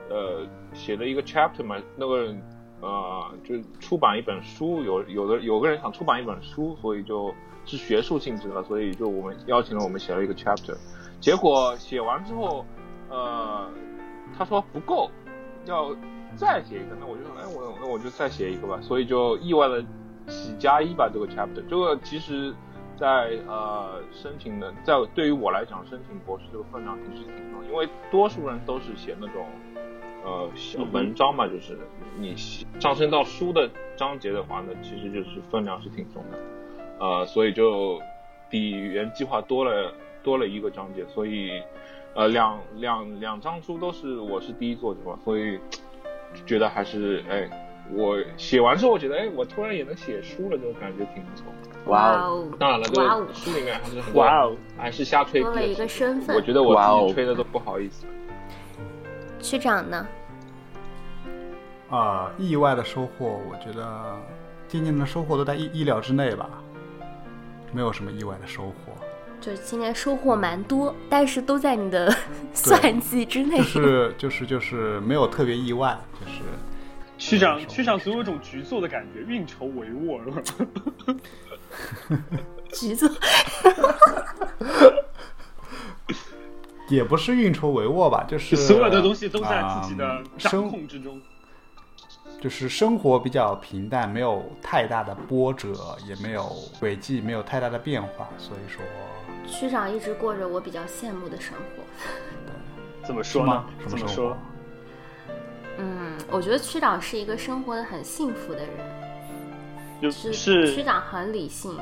[0.09, 2.35] 呃写了一个 chapter 嘛，那个
[2.81, 7.33] 呃就出版一本书，有有的有个人想出版一本书，所以就。
[7.65, 10.75] 是学术性质的，所以就我们邀请了我们写了一个 chapter，
[11.19, 12.65] 结果写完之后，
[13.09, 13.69] 呃，
[14.35, 15.11] 他说不够，
[15.65, 15.95] 要
[16.35, 19.85] 再写一个，那我就说，哎，我那我就再写一个吧，所以就意外的
[20.27, 22.51] 喜加一吧这个 chapter，这个其实，
[22.99, 29.47] 在呃申请的，在对于我来讲，申请博士这个分量其实挺重，因为多数人都是写那种
[30.25, 31.77] 呃小文章嘛，就是
[32.17, 36.37] 你上升到书的章节的话呢，其实就是分量是挺重的。
[36.99, 38.01] 呃，所以就
[38.49, 41.63] 比原计划多了多了一个章节，所以
[42.13, 45.57] 呃两两两张书都是我是第一作者嘛，所以
[46.45, 47.49] 觉得还是哎，
[47.93, 51.45] 我写完之后我觉得哎，我突然也能写书了，这种感觉挺不错。
[51.89, 52.47] 哇哦！
[52.57, 55.41] 当然了，这个书里面还是很哇哦，还是瞎吹。
[55.41, 58.05] 多了一个身份，我觉得我自己吹的都不好意思。
[59.41, 60.07] 区长呢？
[61.89, 64.15] 啊，意外的收获，我觉得
[64.67, 66.49] 今年的收获都在意意料之内吧。
[67.71, 68.93] 没有什么意外的收获，
[69.39, 72.11] 就今年收获蛮多，但是都在你的
[72.53, 73.57] 算计之内。
[73.57, 76.41] 就是就是就是没有特别意外，就是
[77.17, 80.19] 区长区长总有一种局促的感觉，运筹帷幄。
[82.73, 83.09] 局座，
[86.89, 91.21] 也不是运筹帷幄吧，就是所有的东西都在自己的掌控之中。
[92.41, 96.45] 就是生活比较平淡，没有太大的波折，也没有
[96.79, 98.81] 轨迹，没有太大的变化，所以说，
[99.45, 101.83] 区长一直过着我比较羡慕的生活。
[103.05, 103.65] 怎么说呢？
[103.85, 104.37] 怎么说？
[105.79, 108.69] 嗯，我觉得区长是一个生活的很幸福的人，
[110.01, 110.33] 就是
[110.73, 111.77] 区长很理性，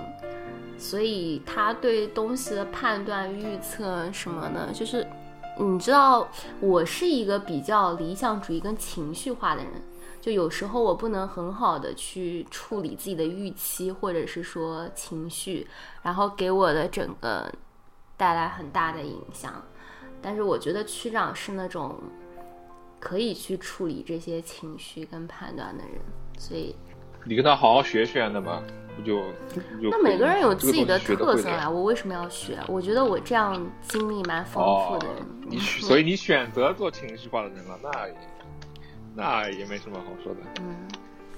[0.77, 5.05] 所以他对东西的判断、预测什么的，就是
[5.59, 6.27] 你知道，
[6.59, 9.71] 我是一个比较理想主义跟情绪化的人。
[10.19, 15.65] 就有时候我不能很好的去处理自己的预期，或者是说情绪，
[16.01, 17.49] 然后给我的整个
[18.17, 19.63] 带来很大的影响。
[20.21, 21.95] 但是我觉得区长是那种
[22.99, 26.01] 可以去处理这些情绪跟判断的人，
[26.37, 26.75] 所以
[27.23, 28.61] 你跟他好好学学的嘛，
[28.95, 29.21] 不就？
[29.91, 32.57] 那每个人有自己的特色啊，我为什么要学？
[32.67, 35.15] 我觉得我这样经历蛮丰富的人，
[35.47, 37.91] 你所以你选择做情绪化的人了，那。
[39.19, 40.39] 那也没什么好说的。
[40.61, 40.75] 嗯，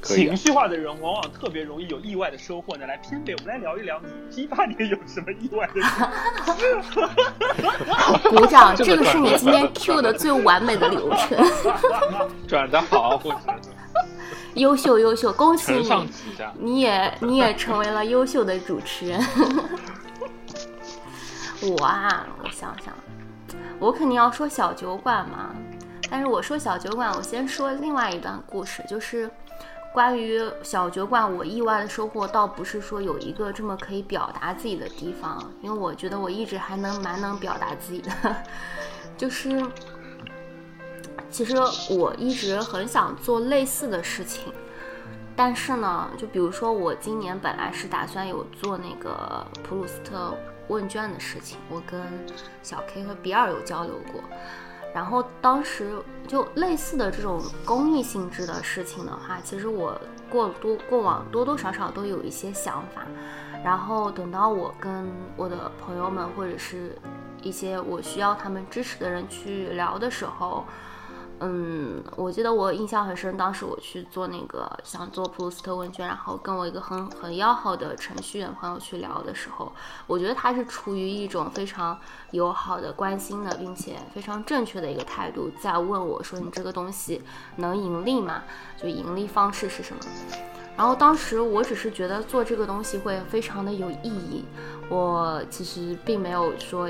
[0.01, 2.85] 情绪化的人往往特别容易有意外的收获呢。
[2.85, 5.75] 来，偏北，我们来聊一聊你一八年有什么意外的？
[8.29, 11.41] 鼓掌， 这个是你今天 Q 的最完美的流程。
[12.45, 13.17] 转的好，
[14.59, 16.09] 优秀优秀，恭喜你，
[16.59, 19.19] 你也 你也成为了优秀的主持人。
[21.61, 22.93] 我啊，我想想，
[23.79, 25.55] 我肯定要说小酒馆嘛。
[26.11, 29.29] 但是我说小酒馆，我先说另外一段故事，就是
[29.93, 38.11] 关于小酒馆，我意外的收获倒不是说有一个这么可以表达自己的地方，因为我觉得我一直还能蛮能表达自己的，
[39.17, 39.63] 就是
[41.31, 41.55] 其实
[41.89, 44.51] 我一直很想做类似的事情，
[45.35, 50.35] 但是呢，就比如说我今年本来是打算有做那个普鲁斯特
[50.67, 52.01] 问卷的事情，我跟
[52.63, 54.21] 小 K 和比尔有交流过。
[54.91, 59.95] 然后当时就类似的这种公益性质的事情的话，其实我
[60.31, 63.03] 过多过往多多少少都有一些想法。
[63.63, 66.97] 然后等到我跟我的朋友们或者是
[67.43, 70.65] 一些我需要他们支持的人去聊的时候。
[71.41, 79.71] 嗯，我记得我印象很深，当时我去做那个想做普鲁斯特问卷，然后跟我一个很很要好的程序员朋友去聊的时候，
[80.06, 81.97] 我觉得他是出于一种非常
[82.32, 87.21] 友好的、关心的，并且非常正确的一个态度，在问我说：“你这个东西
[87.56, 88.43] 能盈利吗？
[88.75, 90.02] 就盈利方式是什么？”
[90.75, 94.43] 然后当时我只是觉得做这个东西会非常的有意义，
[94.89, 96.89] 我其实并没有说。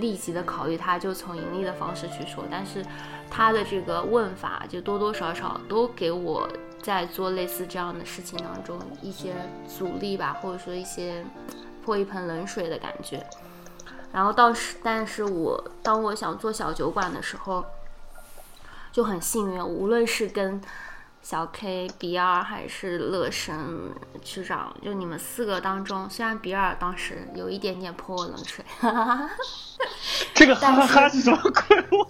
[0.00, 2.44] 立即的考虑它，就从盈利的方式去说。
[2.50, 2.84] 但是
[3.30, 6.48] 他的这个问法，就多多少少都给我
[6.82, 9.34] 在做类似这样的事情当中一些
[9.68, 11.24] 阻力吧，或者说一些
[11.84, 13.24] 泼一盆冷水的感觉。
[14.12, 17.64] 然后到时，但是我当我想做小酒馆的时候，
[18.90, 20.60] 就很幸运，无论是跟
[21.22, 23.54] 小 K、比尔还是乐神
[24.22, 28.64] 区长，就你们四个当中，虽然比尔当时有一点点泼我冷水，
[30.34, 31.84] 这个哈哈哈 是什么鬼？
[31.90, 32.04] 我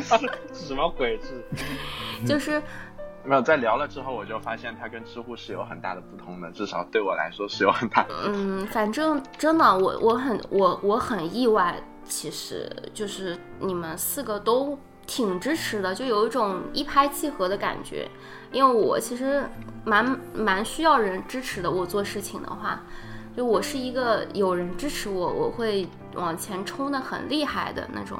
[0.00, 0.18] 操！
[0.52, 1.18] 是什么鬼？
[1.22, 2.60] 是就是
[3.24, 8.14] 没有在聊了之后，我就发现他跟知乎是有很大的不同的，至少对我来说是有很大的。
[8.26, 14.76] 嗯，反正真的，我我很我我很意外，其实就是你们四个都
[15.08, 18.08] 挺支持的，就有一种一拍即合的感觉。
[18.52, 19.42] 因为我其实
[19.84, 22.80] 蛮蛮需要人支持的，我做事情的话，
[23.36, 28.18] 就我是一个有人支持我，我会往前冲的很厉害的那种。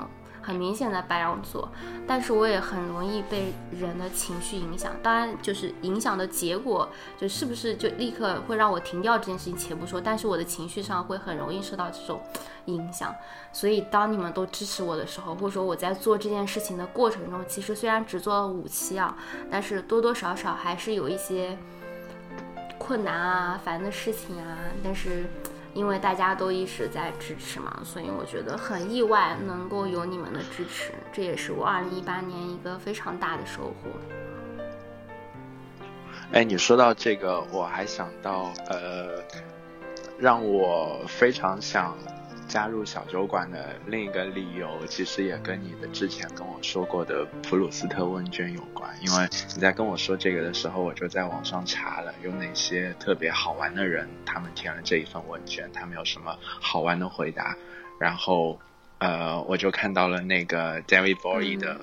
[0.49, 1.69] 很明显的白羊座，
[2.07, 4.93] 但是我也很容易被人的情绪影响。
[5.03, 10.01] 当然，就是影响的结果，就是不是就立刻会让我停掉这件事情，且不说。
[10.01, 12.19] 但是我的情绪上会很容易受到这种
[12.65, 13.15] 影响。
[13.53, 19.15] 所以，当你们都支持我的时候，或者说我在做这件事情的过程中，其实虽然只做了五期啊，
[19.51, 21.59] 但是多多少少还是有一些
[22.79, 24.57] 困难啊、烦的事情啊。
[24.83, 25.27] 但是。
[25.79, 33.89] 因为大家都一直在支持嘛，所以我觉得很意外能够有你们的支持，这也是我二零一八年一个非常大的收获。
[36.33, 39.23] 哎，你说到这个，我还想到，呃，
[40.19, 41.97] 让我非常想。
[42.49, 48.91] 加入小酒馆的另一个理由，其实也跟你的之前跟我说过的普鲁斯特问卷有关。
[49.03, 57.55] 因为你在跟我说这个的时候，我就在网上查了有哪些特别好玩的人，他们填了这一份问卷，他们有什么好玩的回答。
[58.01, 58.59] 然后，
[58.99, 61.81] 呃，我就看到了那个 David Bowie 的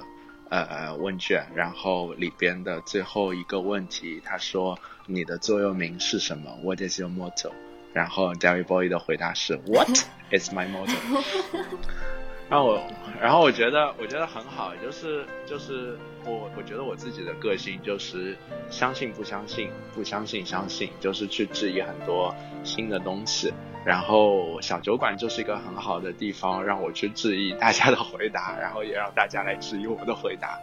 [0.49, 7.51] 呃问卷，然后里边的最后一个问题，他说你的座右铭是什么？What is your motto？
[7.95, 9.87] 然后 David Bowie 的回答是 What
[10.29, 11.23] is my motto？
[12.49, 12.81] 然后我，
[13.21, 18.37] 然后我觉得，我觉得很好，就是就是我，我觉得我自己的个性就是
[18.69, 23.53] 相信不相信，不相信相信，就是去质疑很多新的东西。
[23.85, 30.59] 然后小酒馆就是一个很好的地方，让我去质疑大家的回答， 然后也让大家来质疑我的回答。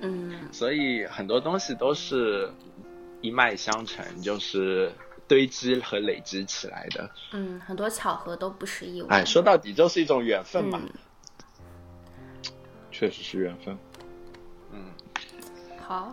[0.00, 2.50] 嗯，所以很多东西都是
[3.20, 4.90] 一脉相承，就是。
[5.26, 9.08] 堆积和累积起来的，嗯，很多巧合都不是意外。
[9.08, 10.80] 哎，说到底就是一种缘分嘛，
[12.90, 13.78] 确实是缘分。
[14.72, 14.84] 嗯，
[15.80, 16.12] 好。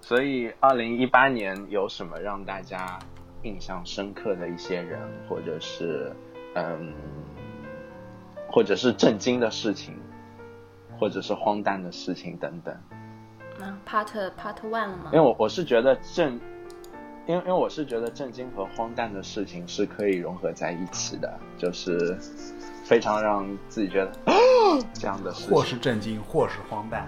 [0.00, 2.98] 所以，二零一八年有什么让大家
[3.42, 6.12] 印象深刻的一些人，或者是
[6.54, 6.94] 嗯，
[8.50, 9.98] 或者是震惊的事情，
[10.98, 12.74] 或者是荒诞的事情等等。
[13.58, 15.10] 那 part part one 了吗？
[15.12, 16.40] 因为我我是觉得震。
[17.28, 22.18] 因为因为我是觉得震惊和荒诞的事情是可以融合在一起的，就是
[22.84, 24.10] 非常让自己觉得
[24.94, 27.06] 这样的，或是震惊，或是荒诞，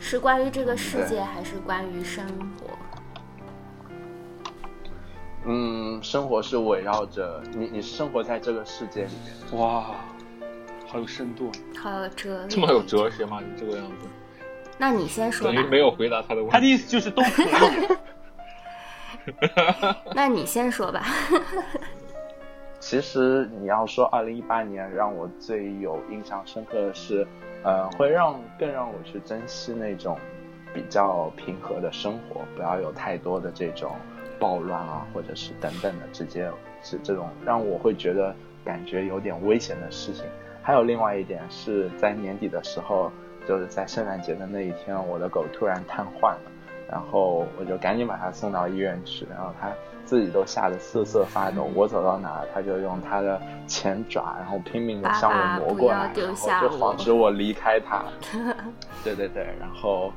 [0.00, 2.26] 是关于这个世界还是关于生
[2.58, 2.76] 活？
[5.44, 9.60] 嗯，生活是围绕着你，你生活在这个世界里面。
[9.60, 9.94] 哇，
[10.88, 13.40] 好有深度，好有哲，这么有哲学吗？
[13.40, 14.08] 你这个样子？
[14.76, 15.46] 那你先说。
[15.46, 16.50] 等于没有回答他的问题。
[16.50, 17.46] 他的意思就是都可以。
[20.14, 21.04] 那你先说吧。
[22.80, 27.26] 其实你要说二零一八年让我最有印象深刻的是，
[27.62, 30.16] 呃，会让更让我去珍惜那种
[30.72, 33.92] 比较平和的生活，不要有太多的这种
[34.38, 36.50] 暴乱啊，或者是等等的直接
[36.82, 40.24] 是这种让我会觉得感觉有点危险的事情。
[40.62, 43.12] 还有另外一点是在年底的时候，
[43.46, 46.49] 就是在圣诞节的那一天，我的狗突然瘫痪了。
[46.90, 49.70] 然后我就赶紧把它送到医院去，然后它
[50.04, 51.70] 自己都吓得瑟瑟发抖。
[51.72, 58.02] 我走到哪，它就用它的前爪，然后拼命的向我挪过来，然后就防止我离开它。
[59.04, 60.12] 对对对，然后，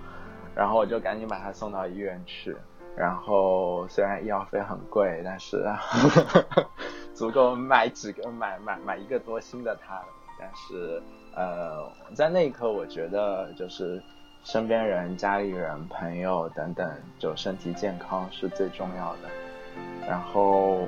[0.55, 2.55] 然后我就赶紧把它送到医院去。
[2.95, 5.63] 然后虽然医药费很贵，但是
[7.13, 10.01] 足够买几个买买买一个多新的它。
[10.39, 10.99] 但是
[11.35, 14.01] 呃，在那一刻，我觉得就是。
[14.43, 19.29] 身边人、家里人、朋友等等，就身体健康是最重要的。
[20.07, 20.85] 然后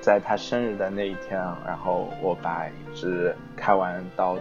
[0.00, 4.36] 在他生日的那一天，然后我把一只开完刀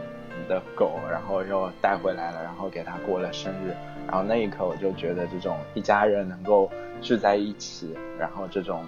[0.47, 3.75] 的狗，然后又带回来了，然后给他过了生日。
[4.07, 6.69] 然后那一刻，我就觉得这种一家人能够
[7.01, 8.85] 聚在一起，然后这种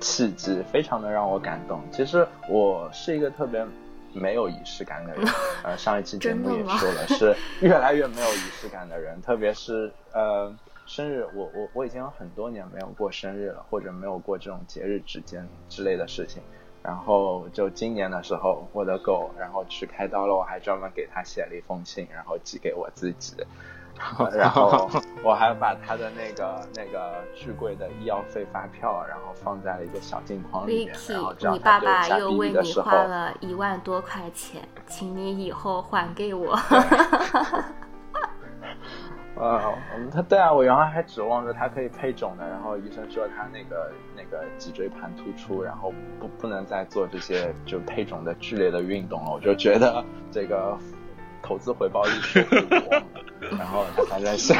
[0.00, 1.80] 气质非常的让我感动。
[1.90, 3.64] 其实我是一个特别
[4.12, 5.24] 没有仪式感的人。
[5.64, 10.54] 呃，上一期节目也说了，是越来越没有仪式感的人， 特别是呃，
[10.86, 16.42] 生日，我我我已经有很多年没有过生日了，或者没有过这种节日之间之类的事情。
[16.82, 23.36] 然后就今年的时候，我的狗然后去开刀了，我还专门给它写了一封信，然后寄给我自己。
[24.34, 24.90] 然后
[25.22, 30.94] 我还把他的那个那个巨贵的医药费发票，然后放在了一个小镜框里面。
[31.08, 36.58] 然后你爸爸又为你花了一万多块钱，请你以后还给我。
[39.34, 39.62] 呃，
[40.12, 49.30] 他对啊，我原来还指望着他可以配种的，然后医生说他那个那个脊椎盘突出，然后不不能再做这些就配种的剧烈的运动了。
[49.30, 50.76] 我就觉得这个。
[51.52, 53.02] 投资回报率是不光
[53.58, 54.56] 然后他反正现，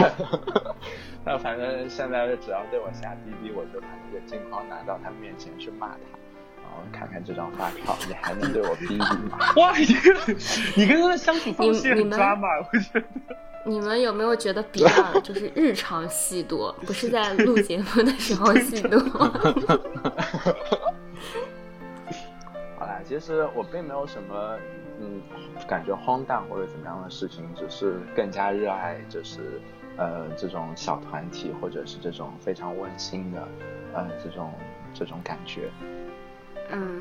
[1.25, 5.95] 那反正现在只要对我下滴滴，我就把那个镜框拿到他面前去骂他，
[6.63, 9.39] 然后看看这张发票，你还能对我逼逼吗？
[9.57, 10.37] 哇，你跟
[10.77, 13.07] 你跟他的相处方式很抓马，我觉得。
[13.65, 19.01] 你们有没有觉得比较就是日常戏多，不是在录节目的时候戏多？
[23.05, 24.59] 其实我并没有什么。
[25.01, 25.21] 嗯，
[25.67, 29.59] 感觉荒诞或者怎么样的事情，只是更加热爱，就是
[29.97, 33.49] 呃这种小团体，或者是这种非常温馨的，
[33.95, 34.53] 呃这种
[34.93, 35.71] 这种感觉，
[36.71, 37.01] 嗯，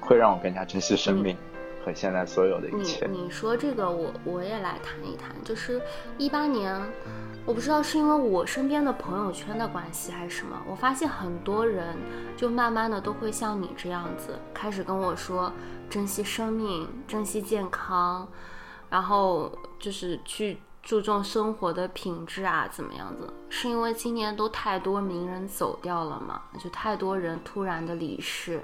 [0.00, 1.38] 会让我更加珍惜生命
[1.84, 3.06] 和现在所有的一切。
[3.06, 5.80] 你你说这个，我我也来谈一谈，就是
[6.16, 6.80] 一八年。
[7.46, 11.94] 我不知道是因为我身边的朋友圈的关系还是什么，我发现很多人
[12.38, 15.52] 就慢慢的都会像你这样子，开始跟我说
[15.90, 18.26] 珍惜生命、珍惜健康，
[18.88, 23.30] 然后就是去注重生活的品质啊，怎么样子？
[23.50, 28.62] 是因为今年都太多名人走掉了嘛，就太多人突然的离世。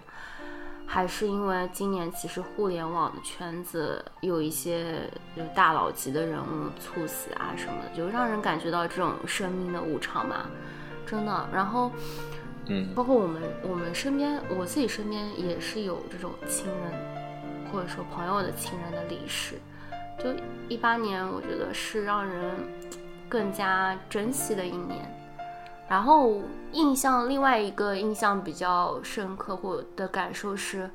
[0.93, 10.51] 还是因为今年其实互联网的圈子有一些就大佬级的人物猝死啊什么的，就让人感觉到这种生命的无常嘛，
[11.07, 11.49] 真的。
[11.53, 11.93] 然后，
[12.67, 16.93] 嗯，包括我们我们身边，我自己身边也是有这种亲人
[17.71, 19.55] 或者说朋友的亲人的离世。
[20.19, 20.35] 就
[20.69, 22.53] 一八年，我觉得是让人
[23.29, 25.09] 更加珍惜的一年。
[25.91, 30.89] 然后印象另外一个印象比较深刻或的感受是，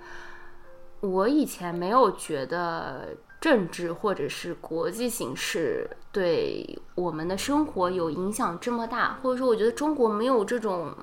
[1.02, 3.10] 我以前没有觉得
[3.42, 10.96] 政治或者是国际形势对我们的生活有影响这么大，或者说我觉得中国没有这种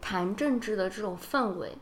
[0.00, 1.76] 谈政治的这种氛围。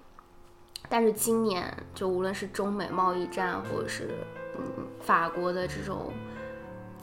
[0.88, 4.08] 但是今年就无论是中美贸易战，或者是
[4.56, 4.64] 嗯
[5.02, 6.10] 法国的这种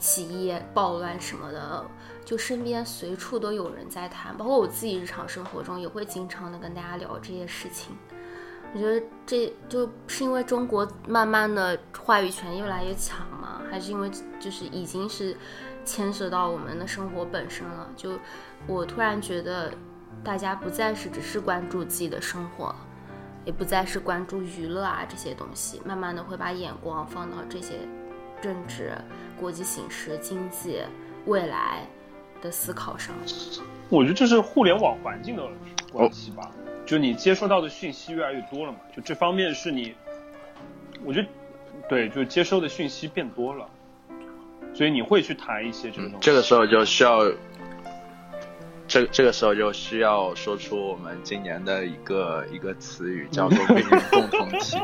[0.00, 1.86] 企业暴乱什么的。
[2.24, 7.96] 就身边随处都有人在谈，包括我自己日常生活中也会经常的跟大家聊这些事情。
[8.72, 14.10] 我觉得这就是因为中国慢慢的话语权越来越强嘛，还是因为
[14.40, 15.36] 就是已经是
[15.84, 17.88] 牵涉到我们的生活本身了。
[17.96, 18.18] 就
[18.66, 19.72] 我突然觉得，
[20.24, 22.74] 大家不再是只是关注自己的生活，
[23.44, 27.74] 也不再是关注娱乐啊这些东西，慢慢的会把眼光放到这些
[28.42, 28.92] 政治、
[29.38, 30.80] 国际形势、经济、
[31.26, 31.86] 未来。
[32.44, 33.14] 的思考上，
[33.88, 35.42] 我觉得这是互联网环境的
[35.90, 36.50] 关系吧。
[36.84, 39.94] 就你接收到的讯息越来越多了嘛，就这方面是你，
[41.02, 41.28] 我觉得
[41.88, 43.66] 对，就接收的讯息变多了，
[44.74, 46.18] 所以你会去谈一些这个东西。
[46.20, 47.20] 这个时候就需要，
[48.86, 54.76] 这这个时候就需要说出我们今年的一个一个词语，叫做“命运共同体”。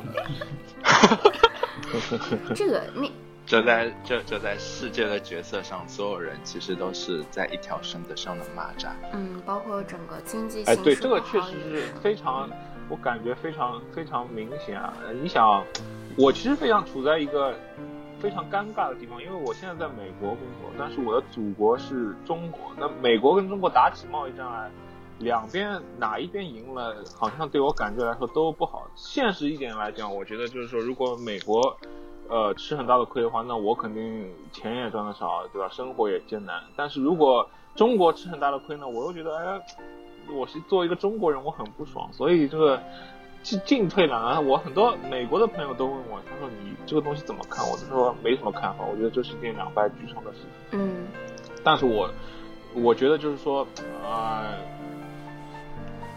[2.57, 3.13] 这个你。
[3.51, 8.91] 就在这这在世界的角色上，所有人其实都是在一条绳子上的蚂蚱。
[9.13, 10.63] 嗯，包括整个经济。
[10.67, 12.49] 哎，对，这个确实是非常，
[12.89, 14.95] 我感觉非常非常明显啊！
[15.21, 15.65] 你想，
[16.17, 17.53] 我其实非常处在一个
[18.21, 22.61] 非常尴尬的地方，因为我现在在美国工作，但是我的祖国是中国。
[22.79, 24.71] 那美国跟中国打起贸易战来，
[25.19, 28.89] 两边哪一边赢了，好像对我感觉来说都不好。
[28.95, 31.77] 现实一点来讲，我觉得就是说，如果美国。
[32.31, 35.69] 呃，吃很大的亏的话，那我肯定钱也赚的少，对吧？
[35.69, 36.63] 生活也艰难。
[36.77, 39.61] 但是如果中国吃很大的亏呢，我又觉得，哎，
[40.33, 42.09] 我是作为一个中国人，我很不爽。
[42.13, 42.81] 所以这个
[43.43, 44.47] 进进退两难。
[44.47, 47.69] 我很多美国的朋友都问我，他说你这个东西怎么看？
[47.69, 48.85] 我就说没什么看法。
[48.85, 50.39] 我觉得这是一件两败俱伤的事
[50.71, 50.79] 情。
[50.79, 51.09] 嗯。
[51.65, 52.09] 但是我
[52.75, 53.67] 我觉得就是说，
[54.09, 54.55] 啊，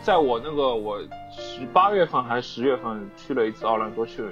[0.03, 1.01] 在我那个我
[1.31, 4.23] 十八月份还是十月份去了一次奥兰多去。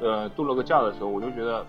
[0.00, 1.64] 呃，度了个假的时候，我就觉得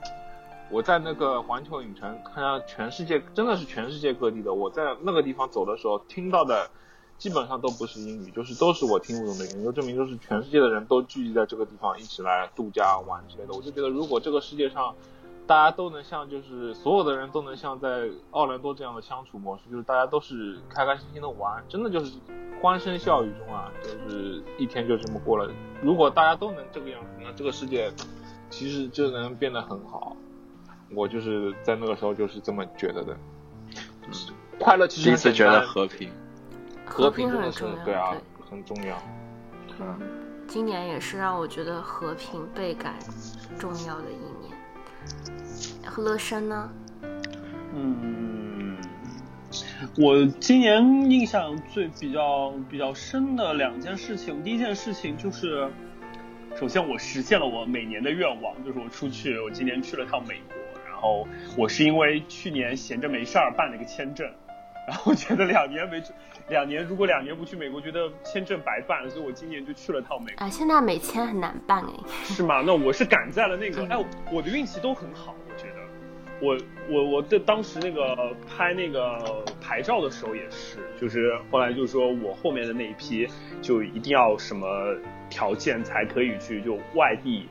[0.70, 4.54] 我在那个环球影城看到全世界，真的是全世界各地的。
[4.54, 6.70] 我在那个地方走的时候，听到的
[7.18, 13.54] 基本上都不是英语，就是都是我听不懂的语言，就证明就是全世界的人都聚集在这个地方一起来度假玩之类的。
[13.54, 14.94] 我就觉得，如果这个世界上
[15.48, 22.12] 大家都能像就是所有的人都能像在奥兰多这样的相处模式，就是大家都是开开心心的玩，真的就是
[22.62, 25.50] 欢声笑语中啊，就是一天就这么过了。
[25.82, 27.90] 如果大家都能这个样子，那这个世界
[28.50, 30.16] 其实就能变得很好。
[30.94, 33.18] 我就是在那个时候就是这么觉得的，
[34.06, 36.10] 就是快乐其实第一次觉得和平，
[36.86, 38.16] 和平真的是很重要对啊，
[38.50, 38.98] 很重要。
[39.80, 40.00] 嗯，
[40.48, 42.96] 今年也是让我觉得和平倍感
[43.60, 44.58] 重要的一年。
[45.98, 46.70] 乐生呢？
[47.74, 48.78] 嗯，
[49.98, 55.70] 我今年印象最比较比较深的两件事情，第一件事情就是，
[56.60, 60.58] 首先我实现了我每年的愿望，就是我出去，我今年去了趟美国，
[60.90, 64.28] 然后我是因为去年闲着没事儿办了一个签证，
[64.88, 66.12] 然后觉得两年没去，
[66.50, 70.44] 两年如果两年不去美国，觉得签证白办了，所以我今年就去了趟美国。
[70.44, 71.94] 啊，现在美签很难办哎。
[72.24, 72.64] 是吗？
[72.66, 75.80] 那我是赶在了那个，哎，我的运气都很好，我觉得，
[76.42, 76.58] 我
[76.90, 83.28] 我我的当时那个拍那个牌照的时候也是，就是后来就是说我后面的那一批
[83.62, 84.68] 就一定要什么
[85.30, 87.48] 条件才可以去就外地，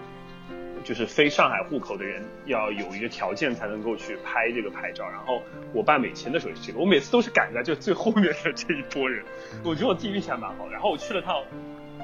[0.84, 5.04] 就是非上海户口的人要有一个条件才能够去拍这个牌照。
[5.08, 9.24] 然后我办美签的时候也是这个，我每次都是赶在就最后面的这一波人，
[9.64, 10.68] 我觉得我自己运气还蛮好。
[10.68, 11.42] 然后我去了趟，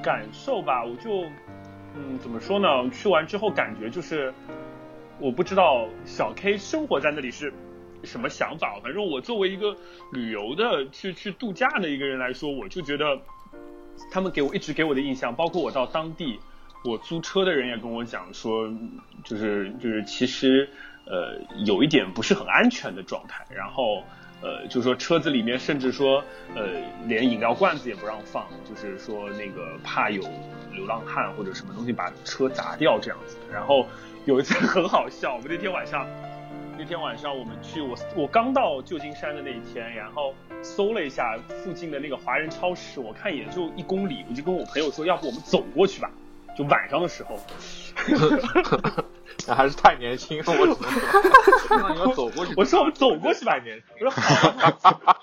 [0.03, 1.25] 感受吧，我就。
[1.95, 2.89] 嗯，怎么说呢？
[2.89, 4.33] 去完之后感觉就是，
[5.19, 7.53] 我不知道小 K 生活在那里是
[8.03, 8.79] 什么想法。
[8.81, 9.77] 反正我作为一个
[10.11, 13.21] 旅游的去去度假的一个人来说，我就觉得
[14.11, 16.39] 他们给我一直给我的印象，包括我到当地，
[16.83, 18.71] 我租车的人也跟我讲说，
[19.23, 20.69] 就是就是其实
[21.05, 23.45] 呃有一点不是很安全的状态。
[23.49, 24.03] 然后
[24.41, 26.23] 呃，就说车子里面甚至说
[26.55, 26.67] 呃
[27.07, 30.23] 连饮料罐子也不让放，就是说那个怕有。
[30.73, 33.37] 流浪汉或者什么东西把车砸掉这样子。
[33.53, 33.85] 然后
[34.25, 36.07] 有一次很好笑，我们那天晚上，
[36.77, 46.09] 那天晚上我们去我我刚到旧金山的那一天，然后搜了一下附近的那个华人超市，我看也就一公里，我就跟我朋友说，要不我们走过去吧，
[46.57, 47.39] 就晚上的时候。
[49.47, 50.91] 那 还是太年轻了，我只能
[51.67, 52.53] 说，那你要走过去。
[52.57, 54.05] 我说我们走过去吧， 年轻。
[54.05, 55.19] 我说好。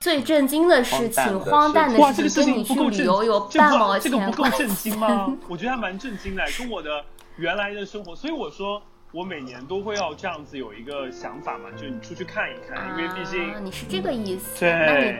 [0.00, 5.36] 最震惊的事情，荒诞的哇，这个事跟你去情不够震旅游有这半毛钱这个不够关系震惊吗？
[5.48, 7.04] 我觉得还蛮震惊的，跟我的
[7.36, 8.14] 原来的生活。
[8.14, 14.66] 所以我说，我每年都会要这样子有一个想法嘛，就是你出去看一看，因为毕竟啊，你是这个意思。
[14.66, 15.14] 那你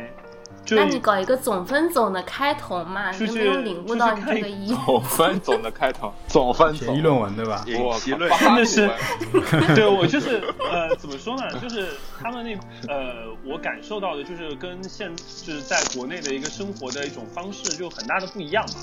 [0.67, 4.75] 对，那你搞一个总分总的开头嘛，你就没有领悟到你这个意思。
[4.85, 7.65] 总分总的开头， 总分总议论文对吧？
[7.67, 8.91] 我议论真的是，
[9.75, 11.59] 对我就是呃，怎么说呢？
[11.59, 11.89] 就是
[12.21, 18.75] 他们那呃，我感受到的就是跟现就是在国内的一个生活的一种方式就很大的不一样嘛。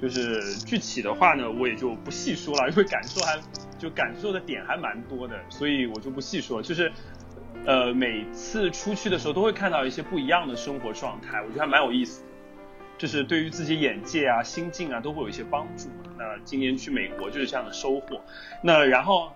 [0.00, 3.38] 就是具体的话呢，我也就不细说了，因为感受还
[3.82, 6.62] 就感受的点还蛮多的，所以我就不细说。
[6.62, 6.92] 就是
[7.66, 12.28] 呃，每次出去的时候都会看到一些不一样的生活状态，我觉得还蛮有意思的。
[12.96, 15.88] 就是对于自己眼界啊、心境啊都会有一些帮助。
[16.16, 18.20] 那今年去美国就是这样的收获。
[18.62, 19.32] 那然后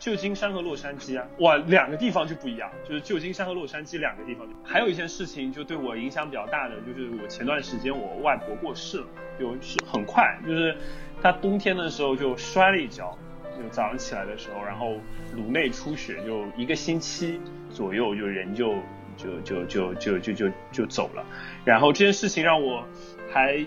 [0.00, 4.44] 旧金山和洛杉矶啊，哇，两个地方就不一样，就是旧金山和洛杉矶两个地方。
[4.64, 9.06] 还有一件事情就对我影响比较大的，就是我前段时间我外婆过世了，
[9.38, 10.76] 就是很快，就是
[11.22, 13.16] 她冬天的时候就摔了一跤，
[13.56, 14.96] 就早上起来的时候，然后
[15.34, 17.40] 颅内出血，就一个星期
[17.70, 18.74] 左右就人就
[19.16, 21.24] 就就就就就就就走了。
[21.64, 22.84] 然后这件事情让我
[23.32, 23.64] 还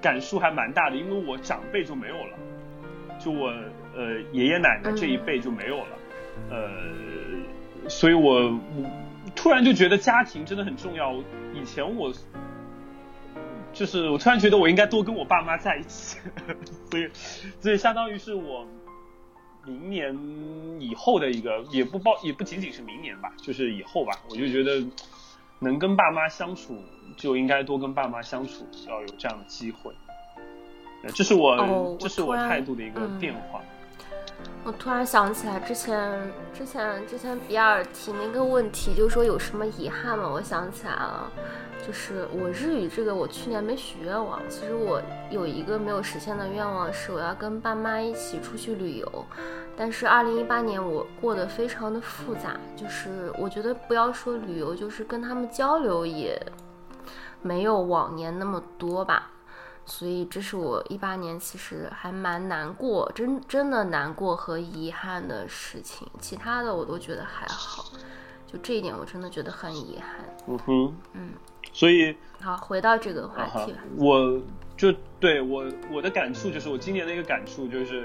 [0.00, 2.38] 感触还蛮大的，因为我长辈就没有了，
[3.18, 3.48] 就我
[3.94, 5.98] 呃爷爷奶奶这一辈就没有了，
[6.50, 8.90] 呃，所以我我
[9.36, 11.14] 突然就觉得家庭真的很重要。
[11.54, 12.12] 以前我
[13.72, 16.18] 就是我突然觉得我应该多跟我爸妈在一起，
[16.90, 17.08] 所以
[17.60, 18.66] 所以相当于是我
[19.64, 20.16] 明年
[20.80, 24.84] 以后的一个，也不包也不仅仅是明年吧，就是以后吧，我就觉得
[25.60, 26.82] 能跟爸妈相处，
[27.16, 29.92] 就应该多跟爸妈相处，要有这样的机会。
[31.04, 33.60] 呃这是我、哦这是我态度的一个嗯变化。
[34.64, 40.30] 我突然想起来，之前之前之前比尔提那个问题，就说有什么遗憾吗？
[40.32, 41.28] 我想起来了，
[41.84, 44.38] 就是我日语这个，我去年没许愿望。
[44.48, 49.24] 其实我有一个没有实现的愿望，是我要跟爸妈一起出去旅游。
[49.76, 56.40] 但是二零一八年我过得非常的复杂，就是我觉得不要说旅游，就是跟他们交流也
[57.40, 59.28] 没有往年那么多吧。
[59.84, 66.06] 所以这是我一八年其实还蛮难过，真真的难过和遗憾的事情。
[66.20, 67.84] 其他的我都觉得还好，
[68.46, 70.24] 就这一点我真的觉得很遗憾。
[70.46, 71.30] 嗯哼，嗯，
[71.72, 73.78] 所以好，回到这个话题吧。
[73.96, 74.40] 我
[74.76, 78.04] 就对我我的感触就是，我今年的一个感触就是，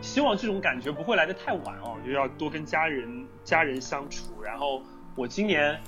[0.00, 4.42] 希望这种感觉不会来的太晚哦，就要多跟家人家人相处。
[4.42, 4.82] 然后
[5.14, 5.80] 我今年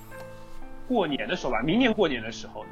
[0.88, 2.64] 过年的时候吧，明年过年的时候，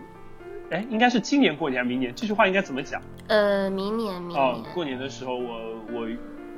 [0.71, 2.15] 哎，应该是今年过年还是明年？
[2.15, 3.01] 这句话应该怎么讲？
[3.29, 6.09] 呃，明年明哦年，，过年的时候我我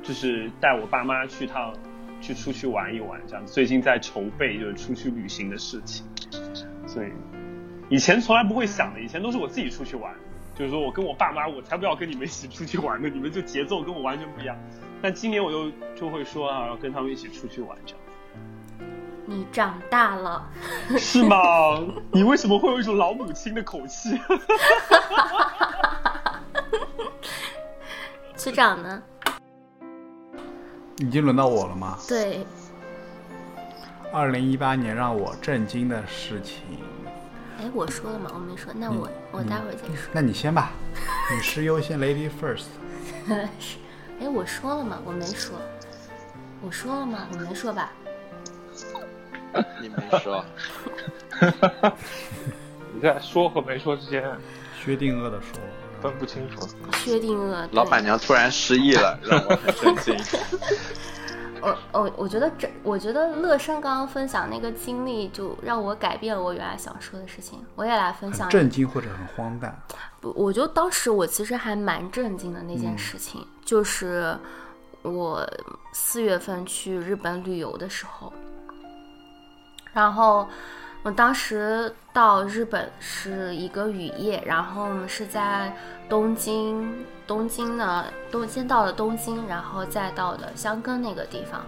[0.03, 1.73] 就是带我爸妈去趟
[2.19, 3.53] 去出去玩一玩，这样子。
[3.53, 6.05] 最近在筹备就是出去旅行的事情，
[6.85, 7.07] 所以
[7.89, 10.13] 以前从来不会想的，以前都是我自己出去玩，
[10.55, 14.57] 就是说我跟我爸妈，我才不要跟你们一起出去玩呢，你们就节奏跟我完全不一样。
[15.01, 18.00] 但今年我又就会说啊，要跟他们一起出去玩这样。
[19.31, 20.45] 你长大了，
[20.99, 21.37] 是吗？
[22.11, 24.19] 你为什么会有一种老母亲的口气？
[28.35, 29.01] 区长呢？
[30.97, 31.97] 已经轮到我了吗？
[32.09, 32.45] 对，
[34.11, 36.57] 二零一八年让我震惊的事情，
[37.57, 38.29] 哎，我说了吗？
[38.33, 40.09] 我没说，那我、我待会儿再说。
[40.11, 40.71] 那你先吧，
[41.33, 42.65] 女士优先，Lady first。
[43.59, 43.77] 是，
[44.19, 44.99] 哎，我说了吗？
[45.05, 45.55] 我没说。
[46.61, 47.27] 我说了吗？
[47.31, 47.91] 我没说吧？
[49.81, 50.43] 你没说，
[52.93, 54.23] 你在说和没说之间
[54.83, 55.59] 薛定谔的说，
[56.01, 56.67] 分不清楚。
[56.93, 57.67] 薛定谔。
[57.71, 60.17] 老板娘突然失忆了， 让我很震惊。
[61.63, 67.63] 我我我觉得这，我觉得乐生刚刚分享那个经历，就让我改变了我原来想说的事情。
[67.75, 68.49] 我也来分享。
[68.49, 69.79] 震惊或者很荒诞。
[70.19, 74.35] 不，我就当时我其实还蛮震惊的那嗯件事情，就是
[75.03, 75.47] 我
[75.93, 78.33] 四月份去日本旅游的时候，
[79.93, 80.47] 然后
[81.03, 85.75] 我当时到日本是一个雨夜，然后我们是在
[86.07, 91.61] 东京，东京呢，东先到了东京，然后再到的箱根那个地方。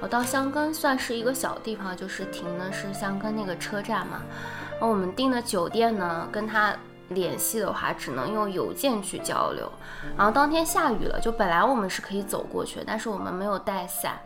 [0.00, 4.22] 我到箱根算是一个小地方，就是停的是箱根那个车站嘛。
[4.72, 6.72] 然后我们订的酒店呢，跟他
[7.08, 9.70] 联系的话，只能用邮件去交流。
[10.16, 14.20] 然后当天下雨了，就本来我们是可以走过去，但是我们没有带伞，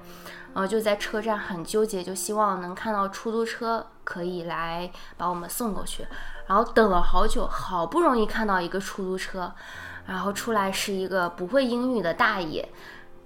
[0.55, 6.07] 然后就在车站很纠结，就希望能看到出租车可以来把我们送过去。
[6.46, 9.53] 然后等了好久，好不容易看到一个出租车，
[10.07, 12.68] 然后出来是一个不会英语的大爷。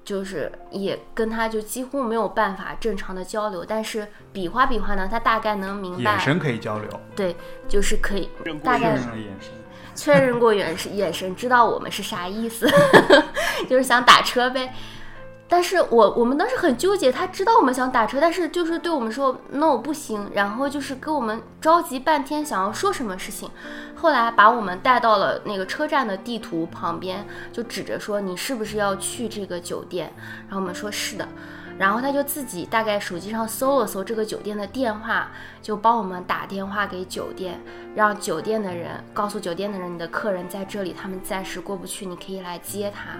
[0.04, 6.12] 就是也跟他就几乎没有办法正常的交流，但是比划比划呢，他大概能明白。
[6.12, 6.88] 眼神可以交流。
[7.16, 7.34] 对，
[7.66, 8.30] 就是可以
[8.62, 9.50] 大概眼神。
[9.96, 12.70] 确认过眼神， 眼神知道我们是啥意思，
[13.68, 14.72] 就是想打车呗。
[15.48, 23.48] 但是我我们当时很纠结，他知道我们想打车，但是就是对我们说 no 不行，然后就是跟我们着急半天，想要说什么事情。
[23.94, 30.12] 后来把我们带到了那个车站的地图旁边，就指着说你是不是要去这个酒店？
[30.48, 31.28] 然后我们说是的。
[31.78, 35.30] 然后他就自己大概手机上搜了搜这个酒店的电话，
[35.60, 37.60] 就帮我们打电话给酒店，
[37.94, 43.18] 让酒店的人告诉酒店的人你的客人在这里，他们暂时过不去，你可以来接他。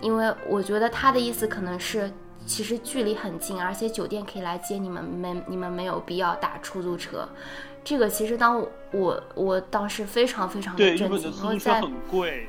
[0.00, 2.10] 因为我觉得他的意思可能是，
[2.46, 7.28] 其实距离很近，而且酒店可以来接你们，没你们没有必要打出租车。
[7.82, 12.48] 这个其实当我我我当时非常非常的震惊，因为在很贵。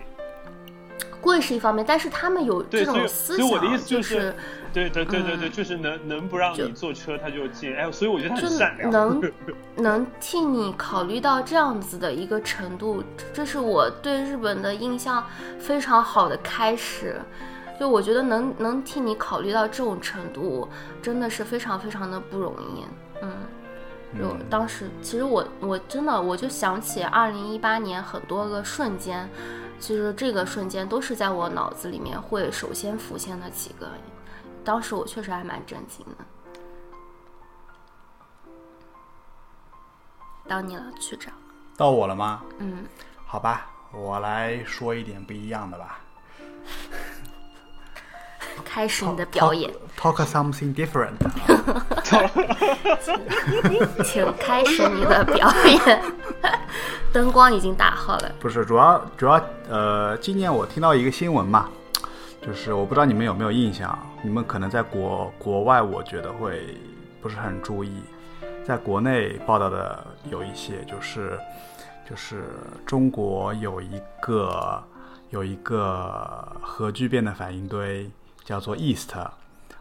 [1.22, 4.36] 贵是一方面，但是他们有这种思所以我的意想，思就是，是
[4.74, 8.92] 对对对对对，嗯就是能能不让你坐车他就进，哎，所以我觉得很善良。
[8.92, 9.32] 能
[9.78, 13.04] 能替你考虑到这样子的一个程度，
[13.34, 15.24] 这是我对日本的印象
[15.60, 17.22] 非常好的开始。
[17.80, 20.70] 就我觉得能能替你考虑到这种程度，
[21.02, 22.86] 真的是非常非常的不容易。
[23.24, 23.32] 嗯，
[24.20, 29.28] 就当时其实我我真的我就想起二零一八年很多个瞬间，
[29.82, 33.90] 其实这个瞬间都是在我脑子里面会首先浮现的几个。
[34.64, 36.12] 当时我确实还蛮震惊的。
[40.48, 41.34] 到你了，区长。
[41.76, 42.44] 到我了吗？
[42.60, 42.86] 嗯，
[43.26, 46.00] 好吧，我来说一点不一样的吧。
[48.64, 49.74] 开始你的表演。
[49.98, 51.18] Talk, talk something different
[54.06, 56.04] 请开始你的表演。
[57.14, 58.32] 灯光已经打好了。
[58.40, 61.70] 不是，主要主要呃，今年我听到一个新闻嘛，
[62.42, 66.78] 就是我不知道你们有没有印象，你们可能在国国外，我觉得会
[67.22, 67.92] 不是很注意，
[68.64, 71.38] 在国内报道的有一些，就是
[72.10, 72.46] 就是
[72.86, 74.82] 中国有一个
[75.32, 78.10] 有一个核聚变的反应堆
[78.46, 79.10] 叫做 East，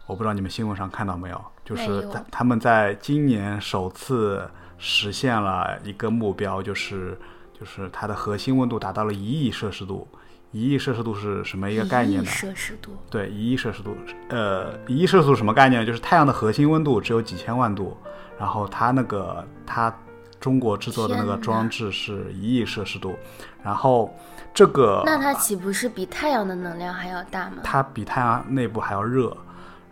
[0.05, 4.45] 我不知道你们新闻上看到没有，就是他他们在今年首次
[4.83, 7.15] 实现了一个目标，就是
[7.57, 10.07] 就是它的核心温度达到了一亿摄氏度。
[10.51, 12.29] 一亿摄氏度是什么一个概念呢？
[12.29, 12.91] 摄氏度。
[13.09, 13.95] 对，一亿摄氏度，
[14.27, 15.85] 呃，一亿摄氏度什么概念？
[15.85, 17.95] 就是太阳的核心温度只有几千万度，
[18.37, 19.95] 然后它那个它
[20.41, 23.15] 中国制作的那个装置是一亿摄氏度，
[23.63, 24.13] 然后
[24.53, 27.57] 这个那它岂不是比太阳的能量还要大吗？
[27.63, 29.37] 它比太阳内部还要热。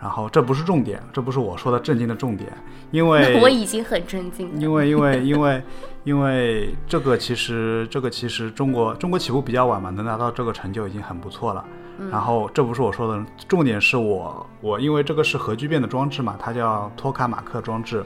[0.01, 2.49] 然后这不是重点，这不是我说的震惊的重点，
[2.89, 4.49] 因为 我已经很震惊。
[4.57, 5.61] 因为因为因为
[6.05, 11.65] 因为这个其实这个其实中国中国起步比较晚嘛，能达到这个成就已经很不错了。
[12.09, 18.01] 然后这不是我说的重点，是我我因为这个是核聚变的装置嘛，它叫托卡马克装置。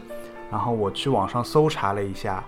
[0.49, 2.43] 然后我去网上搜查了一下，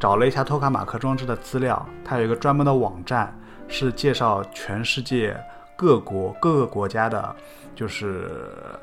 [0.00, 3.38] 找了一下托卡马克装置的资料，它有一个专门的网站，
[3.68, 5.36] 是介绍全世界
[5.76, 7.36] 各国各个国家的。
[7.76, 8.30] 就是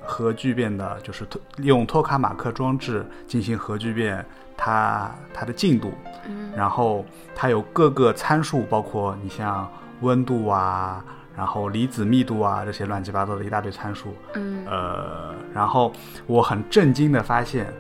[0.06, 1.26] 核聚变的，就是
[1.58, 4.24] 用托卡马克装置进行核聚变，
[4.56, 5.92] 它它的进度，
[6.28, 9.68] 嗯，然后它有各个参数，包括你像
[10.02, 11.04] 温度啊，
[11.36, 15.92] 然后离子密度啊这些乱七八糟的一大堆参数，嗯，呃，然后
[16.28, 17.74] 我很震惊的发现，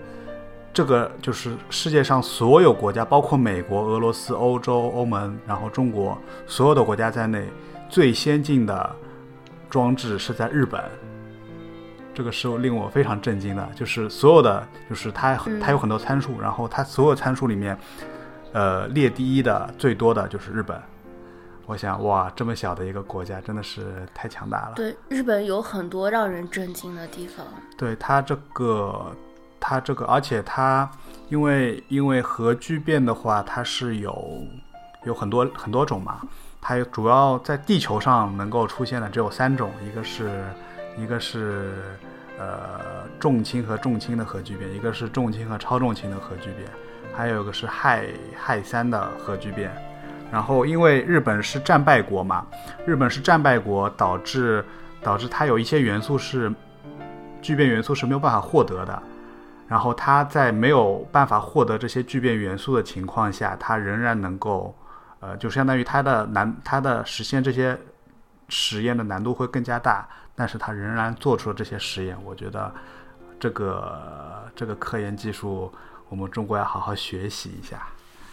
[0.73, 7.47] 这个就是世界上所有国家，包括美国、俄罗斯、欧洲、欧盟，然后中国所有的国家在内，
[7.87, 8.95] 最先进的。
[9.69, 10.83] 装置是在日本，
[12.13, 13.67] 这个是令我非常震惊的。
[13.75, 17.77] 就是所有的，就是它它有很多参数，然后它所有参数里面，
[18.51, 20.79] 呃，列第一的最多的就是日本。
[21.65, 24.73] 我想，哇，这么小的一个国家真的是太强大了。
[24.75, 27.45] 对，日本有很多让人震惊的地方。
[27.77, 29.15] 对它这个，
[29.61, 30.89] 它这个，而且它
[31.29, 34.45] 因为因为核聚变的话，它是有
[35.05, 36.19] 有很多很多种嘛。
[36.61, 40.43] 它主要在地球上能够出现的只有三种，一个是，
[40.97, 41.71] 一个是，
[42.37, 46.69] 呃，重氢和重氢的核聚变，一个是重氢和超重氢的核聚变，
[47.13, 48.03] 还有一个是氦
[48.37, 49.71] 氦三的核聚变。
[50.31, 52.45] 然后因为日本是战败国嘛，
[52.85, 54.63] 日本是战败国，导致
[55.01, 56.51] 导致它有一些元素是
[57.41, 59.03] 聚变元素是没有办法获得的。
[59.67, 64.75] 然后它在没有办法获得这些聚变元素的情况下，它仍然能够。
[65.25, 67.77] 呃，就相当于它的难，它的实现这些
[68.55, 72.15] 实验的难度会更加大，但是他仍然做出了这些实验。
[72.23, 72.71] 我觉得
[73.39, 75.73] 这个这个科研技术，
[76.07, 77.87] 我们中国要好好学习一下。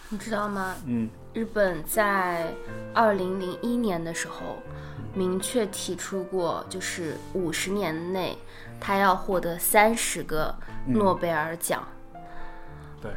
[0.09, 0.75] 你知道吗？
[0.85, 2.53] 嗯，日本在
[2.93, 4.59] 二零零一年的时候，
[5.15, 8.37] 明确提出过，就是五十年内，
[8.79, 10.53] 他要获得三十个
[10.85, 11.81] 诺贝尔奖。
[13.01, 13.11] 对。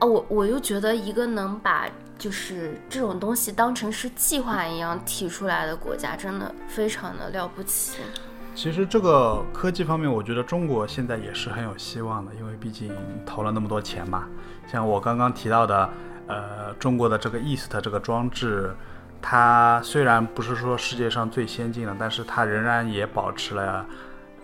[0.00, 1.86] 哦，我我又觉得一个能把。
[2.22, 7.98] 就是这种东西当成是计划一样提出来的国家，真的非常的了不起。
[8.54, 12.96] 其实这个科技方面，我觉得中国现在也是很有希望的，因为毕竟
[13.26, 14.28] 投了那么多钱嘛。
[14.70, 15.90] 像我刚刚提到的，
[16.28, 18.72] 呃，中国的这个 East 这个装置，
[19.20, 23.84] 它虽然不是说世界上最先进的，但是它仍然也保持了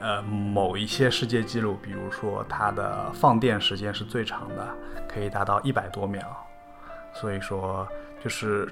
[0.01, 4.67] 呃某一些世界纪录，比如说它的放电时间是最长的，
[5.09, 6.23] 可以达到一百多秒。
[7.21, 7.87] 所以说，
[8.23, 8.69] 就是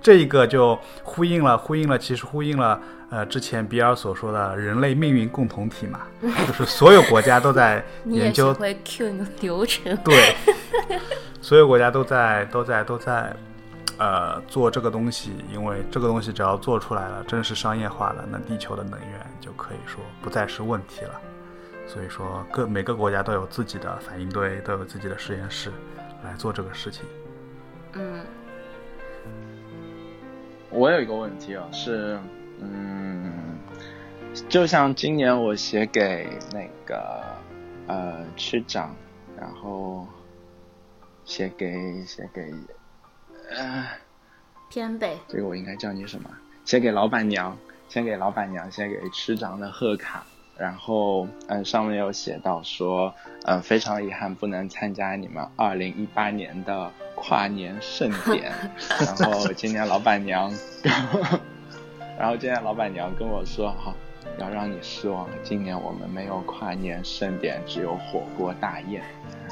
[0.00, 2.80] 这一个就呼应了，呼应了，其实呼应了，
[3.10, 6.00] 呃，之前比尔所说的人类命运共同体嘛，
[6.46, 8.54] 就是所有国家都在 研究。
[8.54, 9.96] 会 Q 流程。
[10.04, 10.36] 对，
[11.42, 13.34] 所有国家都在都在都在，
[13.98, 21.20] 呃，做这个东西，因为这个东西只要做出来了，正式商业化了，那地球的能源就可以说不再是问题了。
[21.88, 25.72] 所以说，各每个国家都有自己的反应堆，都有自己的实验室
[26.22, 27.04] 来做这个事情。
[27.94, 28.24] 嗯，
[30.70, 32.18] 我有一个问题啊，是，
[32.60, 33.58] 嗯，
[34.48, 37.24] 就像今年我写给那个
[37.86, 38.94] 呃区长，
[39.38, 40.06] 然后
[41.24, 42.52] 写给写给
[43.50, 43.86] 呃
[44.70, 46.30] 偏北，这个我应该叫你什么？
[46.64, 47.56] 写给老板娘，
[47.88, 50.26] 先给老板娘，先给区长的贺卡，
[50.58, 53.14] 然后嗯上面有写到说，
[53.44, 56.92] 嗯非常遗憾不能参加你们二零一八年的。
[57.20, 58.52] 跨年盛典，
[59.20, 60.52] 然后今年老板娘，
[62.18, 63.94] 然后今年老板娘跟我说哈，
[64.38, 69.02] 要让你失望了，今年我们没有跨年盛典，只有火锅大宴。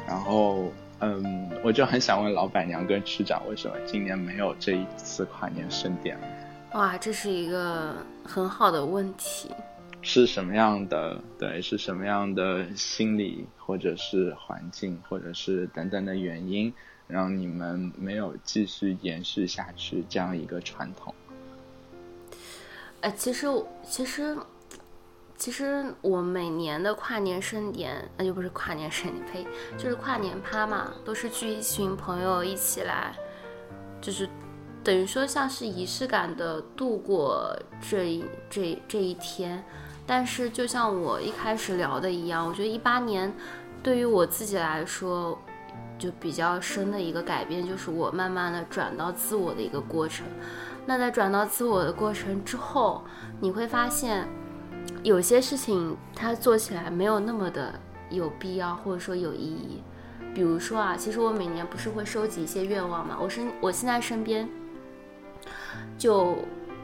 [0.07, 6.17] 然后嗯，我就很想问老板娘跟区长，为什么今年没有这一次跨年盛典？
[6.73, 9.51] 哇，这是一个很好的问题。
[10.01, 11.19] 是什么样的？
[11.37, 16.73] 对，是什么样的心理，或者是环境，或者是等等的原因？
[17.07, 21.13] 让你们没有继续延续下去这样一个传统。
[22.99, 23.47] 哎，其实，
[23.87, 24.37] 其实，
[25.37, 29.47] 其实我每年的跨年盛典，那就不是跨年盛典，呸，
[29.77, 33.15] 就是跨年趴嘛，都是聚一群朋友一起来，
[34.01, 34.27] 就是
[34.83, 37.57] 等于说像是仪式感的度过
[37.89, 39.63] 这一这这一天。
[40.05, 43.33] 但是，就像我一开始聊的一样，我觉得一八年
[43.81, 45.39] 对于我自己来说。
[45.97, 50.25] 就比较深的一个改变，就是我慢慢的转到自我的一个过程。
[50.85, 53.03] 那在转到自我的过程之后，
[53.39, 54.27] 你会发现
[55.03, 57.73] 有些事情它做起来没有那么的
[58.09, 59.83] 有必要，或者说有意义。
[60.33, 64.47] 比如说啊，其实我每年不是会收集一些愿望嘛，我身我现在身边
[65.97, 66.37] 就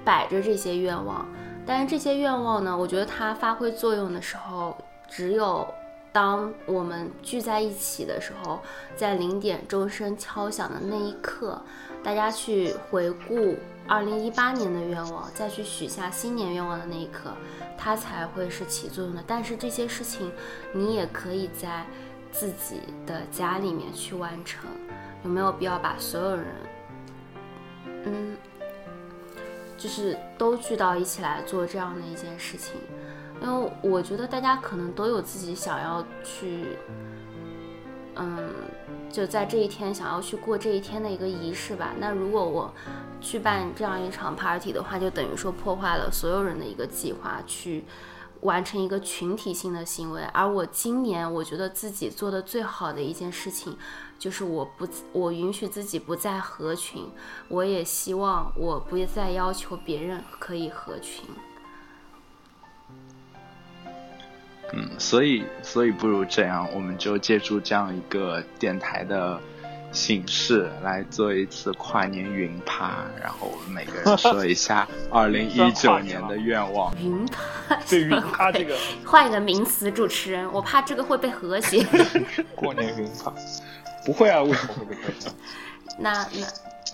[0.03, 1.25] 摆着这些愿望，
[1.65, 4.75] 但是这些愿望呢，我觉得它发挥作用的时候，
[5.07, 5.67] 只有
[6.13, 8.61] 当我们聚在一起的时候，
[8.95, 11.61] 在零点钟声敲响的那一刻，
[12.01, 13.57] 大家去回顾
[13.87, 17.31] 二零一八年的愿望，再去许下新年愿望的那一刻，
[17.77, 19.23] 它才会是起作用的。
[19.27, 20.31] 但是这些事情，
[20.73, 21.85] 你也可以在。
[22.35, 24.67] 自己的家里面去完成，
[25.23, 26.47] 有没有必要把所有人，
[28.05, 28.35] 嗯，
[29.77, 32.73] 就是都聚到一起来做这样的一件事情？
[33.43, 36.77] 因为我觉得大家可能都有自己想要去，
[38.15, 38.49] 嗯，
[39.11, 41.91] 就在这一天想要去过这一天的一个仪式吧。
[41.99, 42.73] 那如果我
[43.19, 47.83] 去办这样一场 party 的话，就等于说破坏了所有人的一个计划去。
[48.41, 53.77] 完成一个群体性的行为，而我今年我觉得自己做的最好的一件事情，
[54.19, 57.09] 就是我不我允许自己不再合群，
[57.47, 61.23] 我也希望我不再要求别人可以合群。
[64.73, 69.39] 嗯，所以所以不如这样，我们就借助这样一个电台的。
[69.93, 76.91] 形式来做一次跨年云趴，然后我们每个人说一下 二零一九年的愿望。
[76.99, 81.85] 云趴， 对云趴这个 换一个名词，主持人，我怕这个会被和谐。
[82.55, 83.31] 过年云趴，
[84.03, 85.29] 不会啊，为什么会被和谐？
[85.99, 86.47] 那那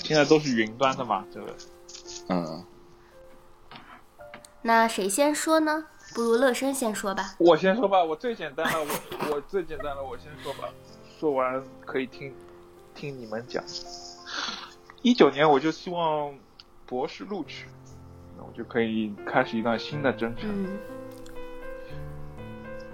[0.04, 1.56] 现在都是云端的嘛，这个，
[2.28, 2.66] 嗯。
[4.62, 5.86] 那谁先说呢？
[6.14, 7.36] 不如乐生先说吧。
[7.38, 10.70] 我先说吧，我最简单了，我我最简单了，我先说吧，
[11.20, 12.34] 说完可以听。
[12.95, 13.64] 听你们讲，
[15.03, 16.38] 一九年我就希望
[16.86, 17.66] 博士录取，
[18.36, 20.68] 那我就可以开始一段新的征程，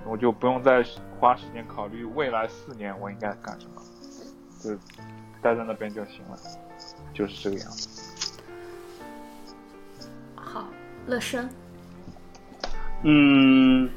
[0.05, 0.85] 我就不用再
[1.19, 3.81] 花时间考虑未来四年我应该干什么，
[4.61, 4.75] 就
[5.41, 6.37] 待在那边就行了，
[7.11, 8.43] 就是这个样子。
[10.35, 10.67] 好，
[11.07, 11.49] 乐生，
[13.05, 13.89] 嗯，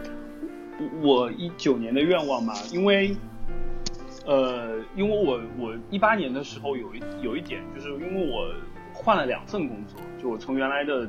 [1.02, 3.16] 我一九年的愿望嘛，因为。
[4.26, 8.52] 呃，因为我我一八年的时候有一有一点，就是因为我
[8.92, 11.08] 换了两份工作，就我从原来的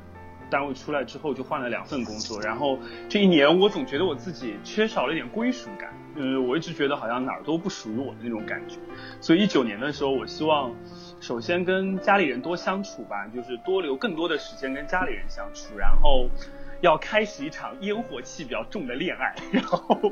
[0.50, 2.80] 单位出来之后就换了两份工作，然后
[3.10, 8.78] 这一年我总觉得我自己缺少了一点归属感，呃，我一直觉得好像哪儿都不属于我的那种感觉，
[9.20, 10.74] 所以一九年的时候，我希望
[11.20, 16.30] 首先跟家里人多相处吧，就是多留更多的时间跟家里人相处，然后
[16.82, 20.12] 要开始一场烟火气比较重的恋爱， 然后。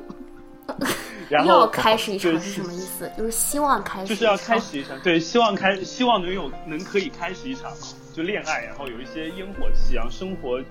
[1.29, 3.09] 要开始一场是什么意思？
[3.17, 7.71] 就是希望开始，就是要开始一场，对，希望开，希望能有能可以开始一场
[8.13, 10.61] 就恋爱，然后有一些烟火气，然后生活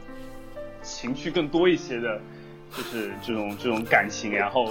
[0.82, 2.20] 情趣更多一些的，
[2.76, 4.70] 就是这种这种感情，然后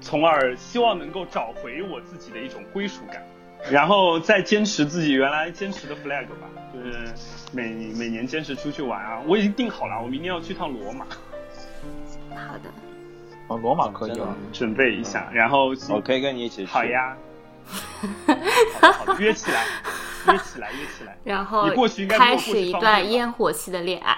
[0.00, 3.26] 从而希望能够找回我自己的一种归属感，
[3.68, 7.08] 然后再坚持自己原来坚持的 flag 吧，就是
[7.52, 11.04] 每每年坚持出去玩啊，我已经定好了，我明年要去趟罗马。
[12.30, 12.70] 好的。
[13.48, 16.70] 哦，罗马可以了，准备一下，然后我可以跟你一起去。
[16.70, 17.16] 好呀，
[18.80, 19.64] 好约起来，
[20.28, 21.16] 约起来，约起来。
[21.24, 24.16] 然后你过去应该开始一段烟火气的恋爱。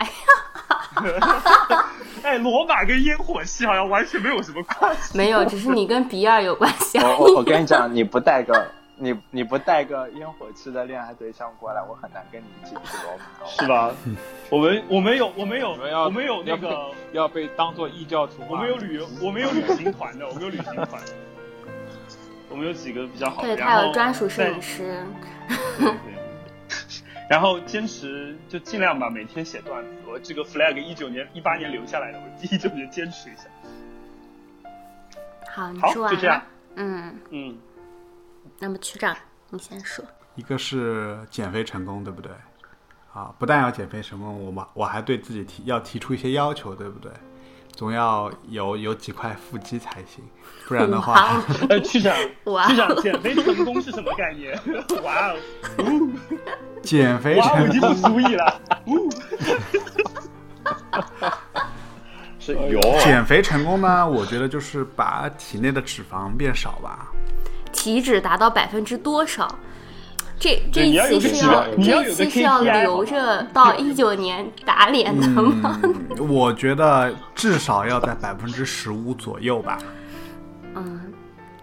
[2.22, 5.16] 哎，罗马跟烟火气好像完全没有什么关系。
[5.16, 6.98] 没有，只是你跟比尔有关系。
[6.98, 8.70] 我我我跟你讲，你不带个。
[8.96, 13.94] 你你不带个烟火气的恋爱对象过来，我很难跟你一起去罗马，是吧？
[14.50, 21.02] 我们我们有我们有我们有那个要被当做异教徒，我们有旅游，我们有旅行团的，我们有旅行团，
[22.48, 25.02] 我们有几个比较好的，对他有专属摄影师。
[27.30, 29.90] 然后坚持就尽量吧，每天写段子。
[30.06, 33.44] 我这个 flag 一九年、一八年留下来的，我一九年坚持一下。
[35.50, 36.42] 好，你说完了。
[36.76, 37.58] 嗯嗯。
[38.62, 39.12] 那么区长，
[39.50, 40.04] 你先说。
[40.36, 42.30] 一个是减肥成功，对不对？
[43.12, 47.10] 啊，不但要减肥成功，我们我还对自己提要提出一些要求，对不对？
[47.72, 50.22] 总要有有几块腹肌才行，
[50.68, 51.42] 不然的话。
[51.70, 52.14] 呃， 区长，
[52.68, 54.56] 区长，减肥成功是什么概念？
[55.02, 55.36] 哇哦！
[56.84, 58.60] 减肥成功，不足以了。
[62.38, 64.08] 是有减肥成功呢？
[64.08, 67.11] 我觉得就是把体内的脂肪变少吧。
[67.72, 69.48] 体脂达到百分之多少？
[70.38, 75.80] 这这一期是要这一期是要留着到一九年打脸的吗？
[76.18, 79.78] 我觉得至少要在百分之十五左右吧。
[80.74, 81.12] 嗯，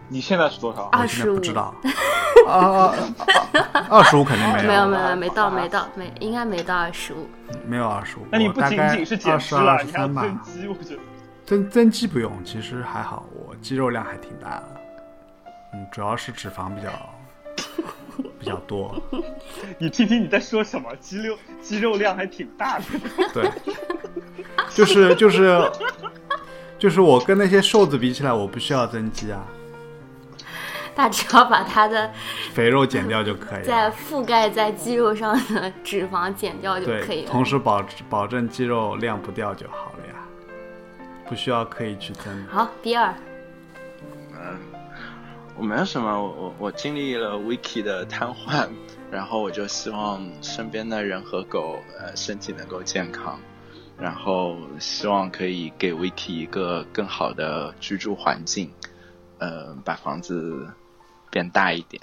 [0.08, 0.84] 你现在是多少？
[0.94, 1.36] 二十五。
[1.36, 1.76] 不知道。
[2.48, 2.94] 啊，
[3.90, 4.68] 二十五肯定没有。
[4.68, 7.28] 没有没有没到没到没应该没到二十五。
[7.68, 8.26] 没有二十五。
[8.32, 11.02] 那你不仅仅是减脂了，你还增肌，我觉得。
[11.46, 14.79] 增增肌不用，其实还好，我肌肉量还挺大的。
[15.74, 16.90] 嗯，主要是脂肪比较
[18.40, 19.02] 比较多。
[19.78, 20.94] 你听听你在说什么？
[21.00, 22.86] 肌肉肌肉量还挺大的。
[23.34, 23.52] 对，
[24.70, 25.72] 就是就是
[26.78, 29.46] 就是我跟那些瘦子比起来，我不需要增肌啊。
[30.96, 32.12] 他只要把他的
[32.54, 37.32] 肥肉减掉就可以，在覆盖在肌肉上的脂肪减掉就可以了。
[37.32, 40.16] 同时保保证肌肉量不掉就好了呀，
[41.30, 42.46] 不需要刻意去增。
[42.50, 43.14] 好，第二。
[44.34, 44.58] 嗯，
[45.60, 48.70] 我没有什么，我我经历了 Vicky 的瘫痪，
[49.12, 53.38] 然后我就希望身边的人和狗呃身体能够健康，
[53.98, 58.72] 然后希望可以给 Vicky 一个更好的居住环境，
[59.38, 60.68] 呃，把房子。
[61.32, 62.02] 变大一点，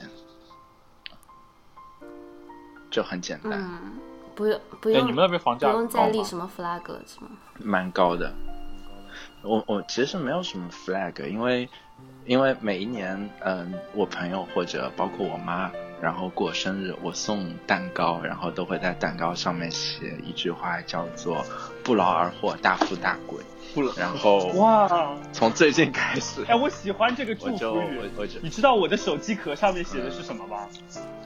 [2.88, 3.54] 就很简单。
[3.54, 3.98] 嗯，
[4.36, 5.00] 不用不用。
[5.04, 7.30] 你们那边房价不用再立什么 flag 是吗？
[7.59, 8.32] 蛮高的。
[9.42, 11.68] 我我其实没有什么 flag，因为
[12.27, 15.70] 因为每一年，嗯，我朋友或者包括我妈，
[16.01, 21.45] 然后过生日，我送蛋糕，然后都会在蛋糕上面写一句话，叫做
[21.85, 23.39] “不劳而获，大富大贵”。
[23.97, 28.01] 然后哇，从最近开始，哎，我喜欢这个祝福语。
[28.43, 30.66] 你知道我的手机壳上面写的是什么吗？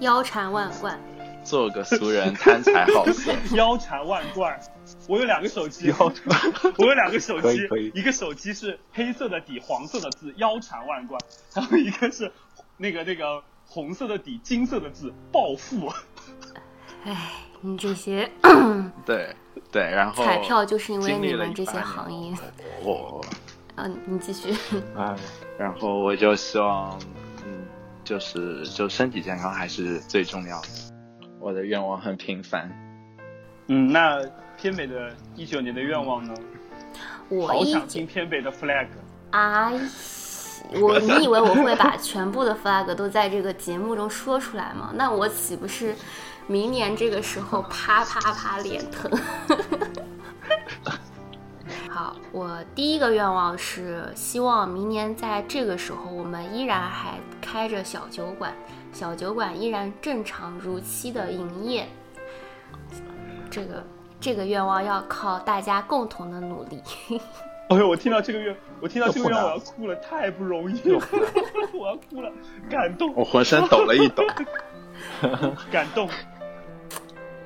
[0.01, 0.99] 腰缠万贯，
[1.45, 3.33] 做个俗人贪财好色。
[3.57, 4.59] 腰缠万贯，
[5.11, 5.91] 我有两个手机，
[6.79, 7.59] 我有两个手机，
[7.95, 11.21] 一个手机是黑色的底，黄色的字，腰缠万贯，
[11.53, 12.31] 然后一个是
[12.77, 15.93] 那个那个红色的底，金色的字，暴富。
[17.03, 18.31] 哎，你这些
[19.05, 19.35] 对。
[19.73, 22.33] 对，然后彩票就是因为你们这些行业，
[22.85, 23.21] 哦，
[23.77, 24.53] 嗯，你继续。
[24.97, 25.17] 哎，
[25.59, 26.97] 然后我就希望，
[27.45, 27.67] 嗯，
[28.05, 30.69] 就是就身体健康还是最重要的。
[31.41, 32.90] 我的愿望很平凡。
[33.73, 34.21] 嗯，那
[34.61, 36.35] 偏北的一九年的愿望呢？
[37.29, 38.89] 我好想听偏北的 flag。
[39.31, 39.73] 哎，
[40.81, 44.91] 我你以为我会把全部的 flag 都在这个节目中说出来吗？
[44.95, 45.95] 那我岂不是？
[46.49, 49.09] 明年这个时候，啪啪啪脸疼。
[51.89, 58.53] 好，我第一个愿望是希望明年在这个时候，我们依然还开着小酒馆，
[58.93, 61.87] 小酒馆依然正常如期的营业。
[63.51, 63.83] 这个
[64.21, 66.81] 这个愿望要靠大家共同的努力。
[67.69, 71.01] 哎呦，我听到这个愿，我听到这个愿，我要哭了，太不容易了，
[71.73, 72.33] 我要哭了，
[72.69, 74.25] 感动，我浑身抖了一抖，
[75.71, 76.09] 感动。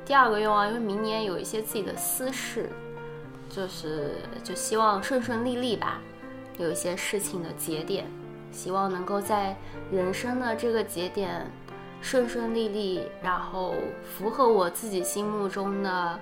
[0.07, 2.71] 第二个愿望，因为明年有一些自己的私事，
[3.51, 6.01] 就是就希望顺顺利利吧，
[6.59, 8.07] 有一些事情的节点，
[8.51, 9.55] 希望能够在
[9.93, 11.51] 人生的这个节点
[12.05, 13.75] 顺顺利利，然后
[14.05, 16.21] 符合我自己心目中的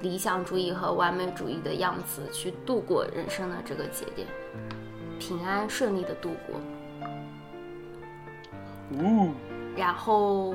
[0.00, 4.28] 理想主义和完美主义的样子去度过人生的这个节点，
[5.18, 6.60] 平安顺利的度过。
[8.90, 9.34] 嗯，
[9.76, 10.54] 然后。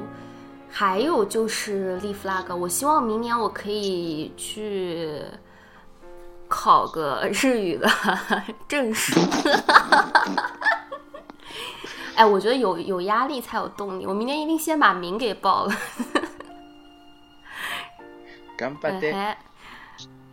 [0.72, 5.20] 还有就是立 flag，我希望明年我可以去
[6.48, 7.90] 考个日语的
[8.70, 9.20] 证书。
[12.20, 15.74] 哎，我觉得有有压力才有动力，我明天一定先把名给报了。
[18.58, 19.38] 干巴爹。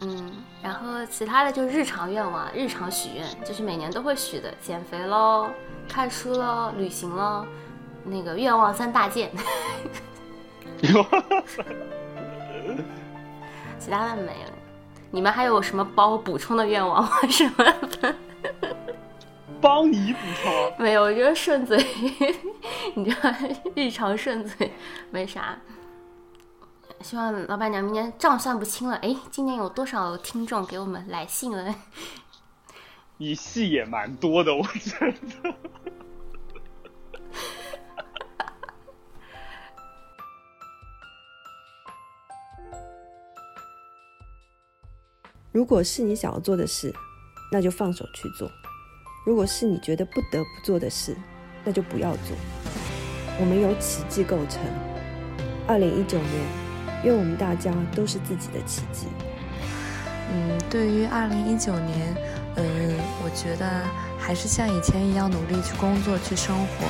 [0.00, 5.48] 嗯，然后其他的就日常愿望、日常许愿，就是每年都会许的，减肥喽、
[5.88, 7.46] 看书喽、旅行喽，
[8.02, 9.30] 那个愿望三大件。
[13.78, 14.52] 其他的没了，
[15.12, 17.10] 你们还有什么帮我补充的愿望吗？
[17.30, 17.64] 什么
[18.00, 18.14] 的？
[19.60, 20.72] 帮你补充？
[20.78, 21.76] 没有，我觉得顺嘴，
[22.94, 23.32] 你知道，
[23.74, 24.72] 日常顺嘴
[25.10, 25.58] 没啥。
[27.02, 31.74] 希望老板娘明年账算不清了，哎，今年有多少听众给我们来信了？
[33.18, 35.10] 你戏也蛮多的，我觉
[35.42, 35.54] 得。
[45.52, 46.94] 如果是你想要做的事，
[47.50, 48.46] 那就放手去做；
[49.26, 51.12] 如果是你觉得不得不做的事，
[51.64, 52.36] 那就不要做。
[53.40, 54.62] 我们由奇迹构成。
[55.66, 56.30] 二零一九年，
[57.02, 59.08] 愿我们大家都是自己的奇迹。
[60.30, 62.14] 嗯，对于二零一九年，
[62.54, 63.82] 嗯，我觉得
[64.16, 66.86] 还是像以前一样努力去工作、去生活，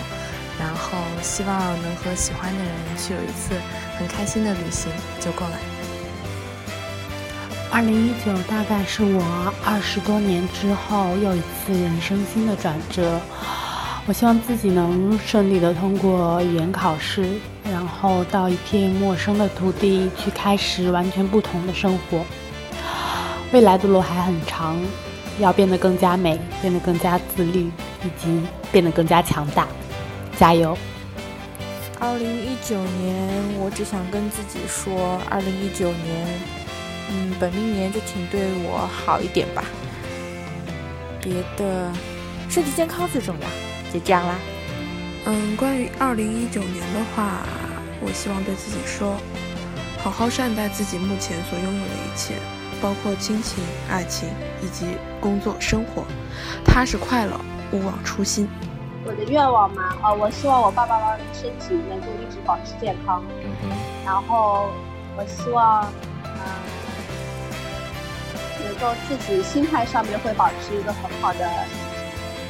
[0.60, 3.54] 然后希望能和喜欢的人去有一次
[3.96, 5.56] 很开心的旅行就够了。
[7.70, 13.20] 二零一九大概是我二十多年之后又一次人生新的转折。
[14.06, 17.28] 我希望自己能顺利的通过语言考试，
[17.64, 22.24] 然后到一片陌生的土地去开始完全不同的生活。
[23.52, 24.78] 未来的路还很长，
[25.40, 27.70] 要变得更加美，变得更加自律，
[28.04, 28.40] 以及
[28.70, 29.66] 变得更加强大。
[30.38, 30.78] 加油！
[31.98, 36.40] 二零一九年，我只想跟自己说，二零一九年，
[37.10, 39.64] 嗯，本命年就请对我好一点吧。
[41.20, 41.90] 别的，
[42.48, 43.46] 身体健康最重要。
[43.92, 44.34] 就这样啦。
[45.26, 47.42] 嗯，关于二零一九年的话，
[48.00, 49.16] 我希望对自己说，
[50.02, 52.34] 好好善待自己目前所拥有的一切，
[52.80, 54.28] 包括亲情、爱情
[54.62, 54.86] 以及
[55.20, 56.04] 工作、生活，
[56.64, 57.40] 踏实快乐，
[57.72, 58.48] 勿忘初心。
[59.04, 63.22] 我的愿望嘛，呃，我希望我爸爸妈妈的身体能够一直保持健康。
[63.62, 63.70] 嗯
[64.04, 64.68] 然后，
[65.16, 66.15] 我希望，嗯，
[68.66, 71.48] 能够自己心态上面会保持一个很好的。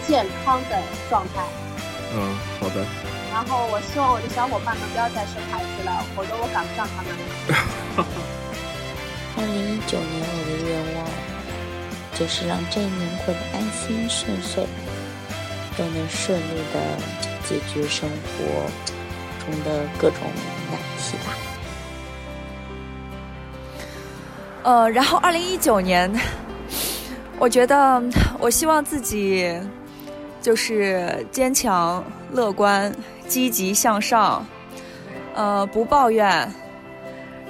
[0.07, 1.43] 健康的状态。
[2.15, 2.87] 嗯，好的。
[3.33, 7.11] 然后我希望我的小伙伴们不要再生孩子了，否则我赶不上他们。
[9.37, 11.05] 二零一九年我的愿望
[12.15, 14.65] 就是让这一年过得安心顺遂，
[15.77, 16.79] 都能顺利的
[17.43, 18.71] 解决生活
[19.45, 20.21] 中的各种
[20.71, 21.35] 难题吧。
[24.67, 26.13] 呃，然后二零一九年，
[27.39, 28.03] 我觉得
[28.41, 29.57] 我希望自己。
[30.43, 32.95] 就是坚强、乐观、
[33.27, 34.47] 积极向上，
[35.35, 36.49] 呃，不抱怨，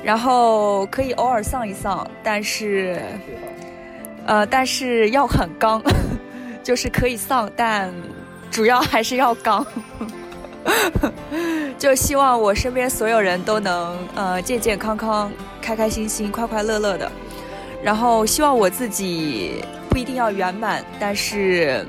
[0.02, 2.98] 然后可以偶尔丧一丧，但是，
[4.24, 5.82] 呃，但是要很刚，
[6.64, 7.92] 就是可以丧，但
[8.50, 9.66] 主要还是要刚。
[11.78, 17.10] 就希望我身边所有人都能呃健健康康、开开心心、快快乐乐的，
[17.82, 21.86] 然后希望我自己不一定要圆满，但是。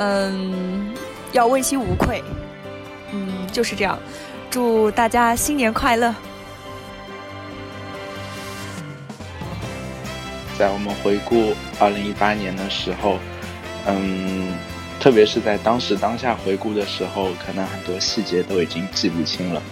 [0.00, 0.94] 嗯，
[1.32, 2.22] 要问心无愧。
[3.10, 3.98] 嗯，就是这样。
[4.48, 6.14] 祝大家新年快乐！
[10.56, 13.18] 在我们回顾二零一八年的时候，
[13.88, 14.54] 嗯，
[15.00, 19.62] 特别是在当时当下回顾的时候，可能很多细节都已经记不清了。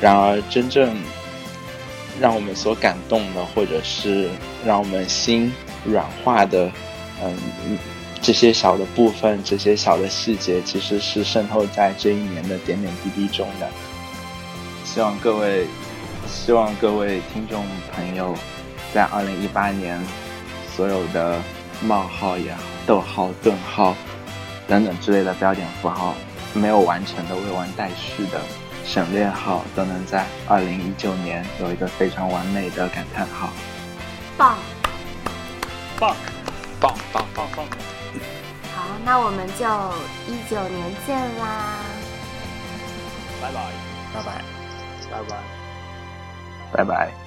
[0.00, 0.96] 然而，真正
[2.20, 4.28] 让我们所感动的，或者是
[4.64, 5.52] 让我们心
[5.84, 6.70] 软化的，
[7.22, 7.36] 嗯。
[8.22, 13.68] 这些小的部分，这些小的细节，其实是渗透在这一年的点点滴滴中的。
[14.84, 15.66] 希望各位，
[16.26, 18.34] 希望各位听众朋友，
[18.92, 20.00] 在二零一八年，
[20.74, 21.40] 所有的
[21.82, 23.94] 冒号也好、逗号、顿号
[24.68, 26.14] 等等之类的标点符号
[26.54, 28.40] 没有完成的未完待续的
[28.84, 33.50] 省略号都能在二零一九年有一个非常完美的感叹号。
[34.38, 34.56] 棒。
[35.98, 36.14] 棒。
[36.80, 37.66] 棒棒棒棒。
[38.74, 39.64] 好那我们就
[40.30, 41.80] 一九年见啦。
[43.42, 43.72] 拜拜。
[44.14, 44.44] 拜拜。
[45.10, 45.36] 拜拜。
[46.72, 47.25] 拜拜。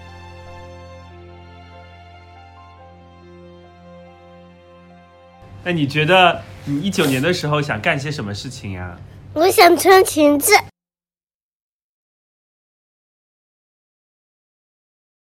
[5.64, 8.98] 那你觉得你一九年的时候想干些什么事情呀？
[9.34, 10.54] 我想穿裙子。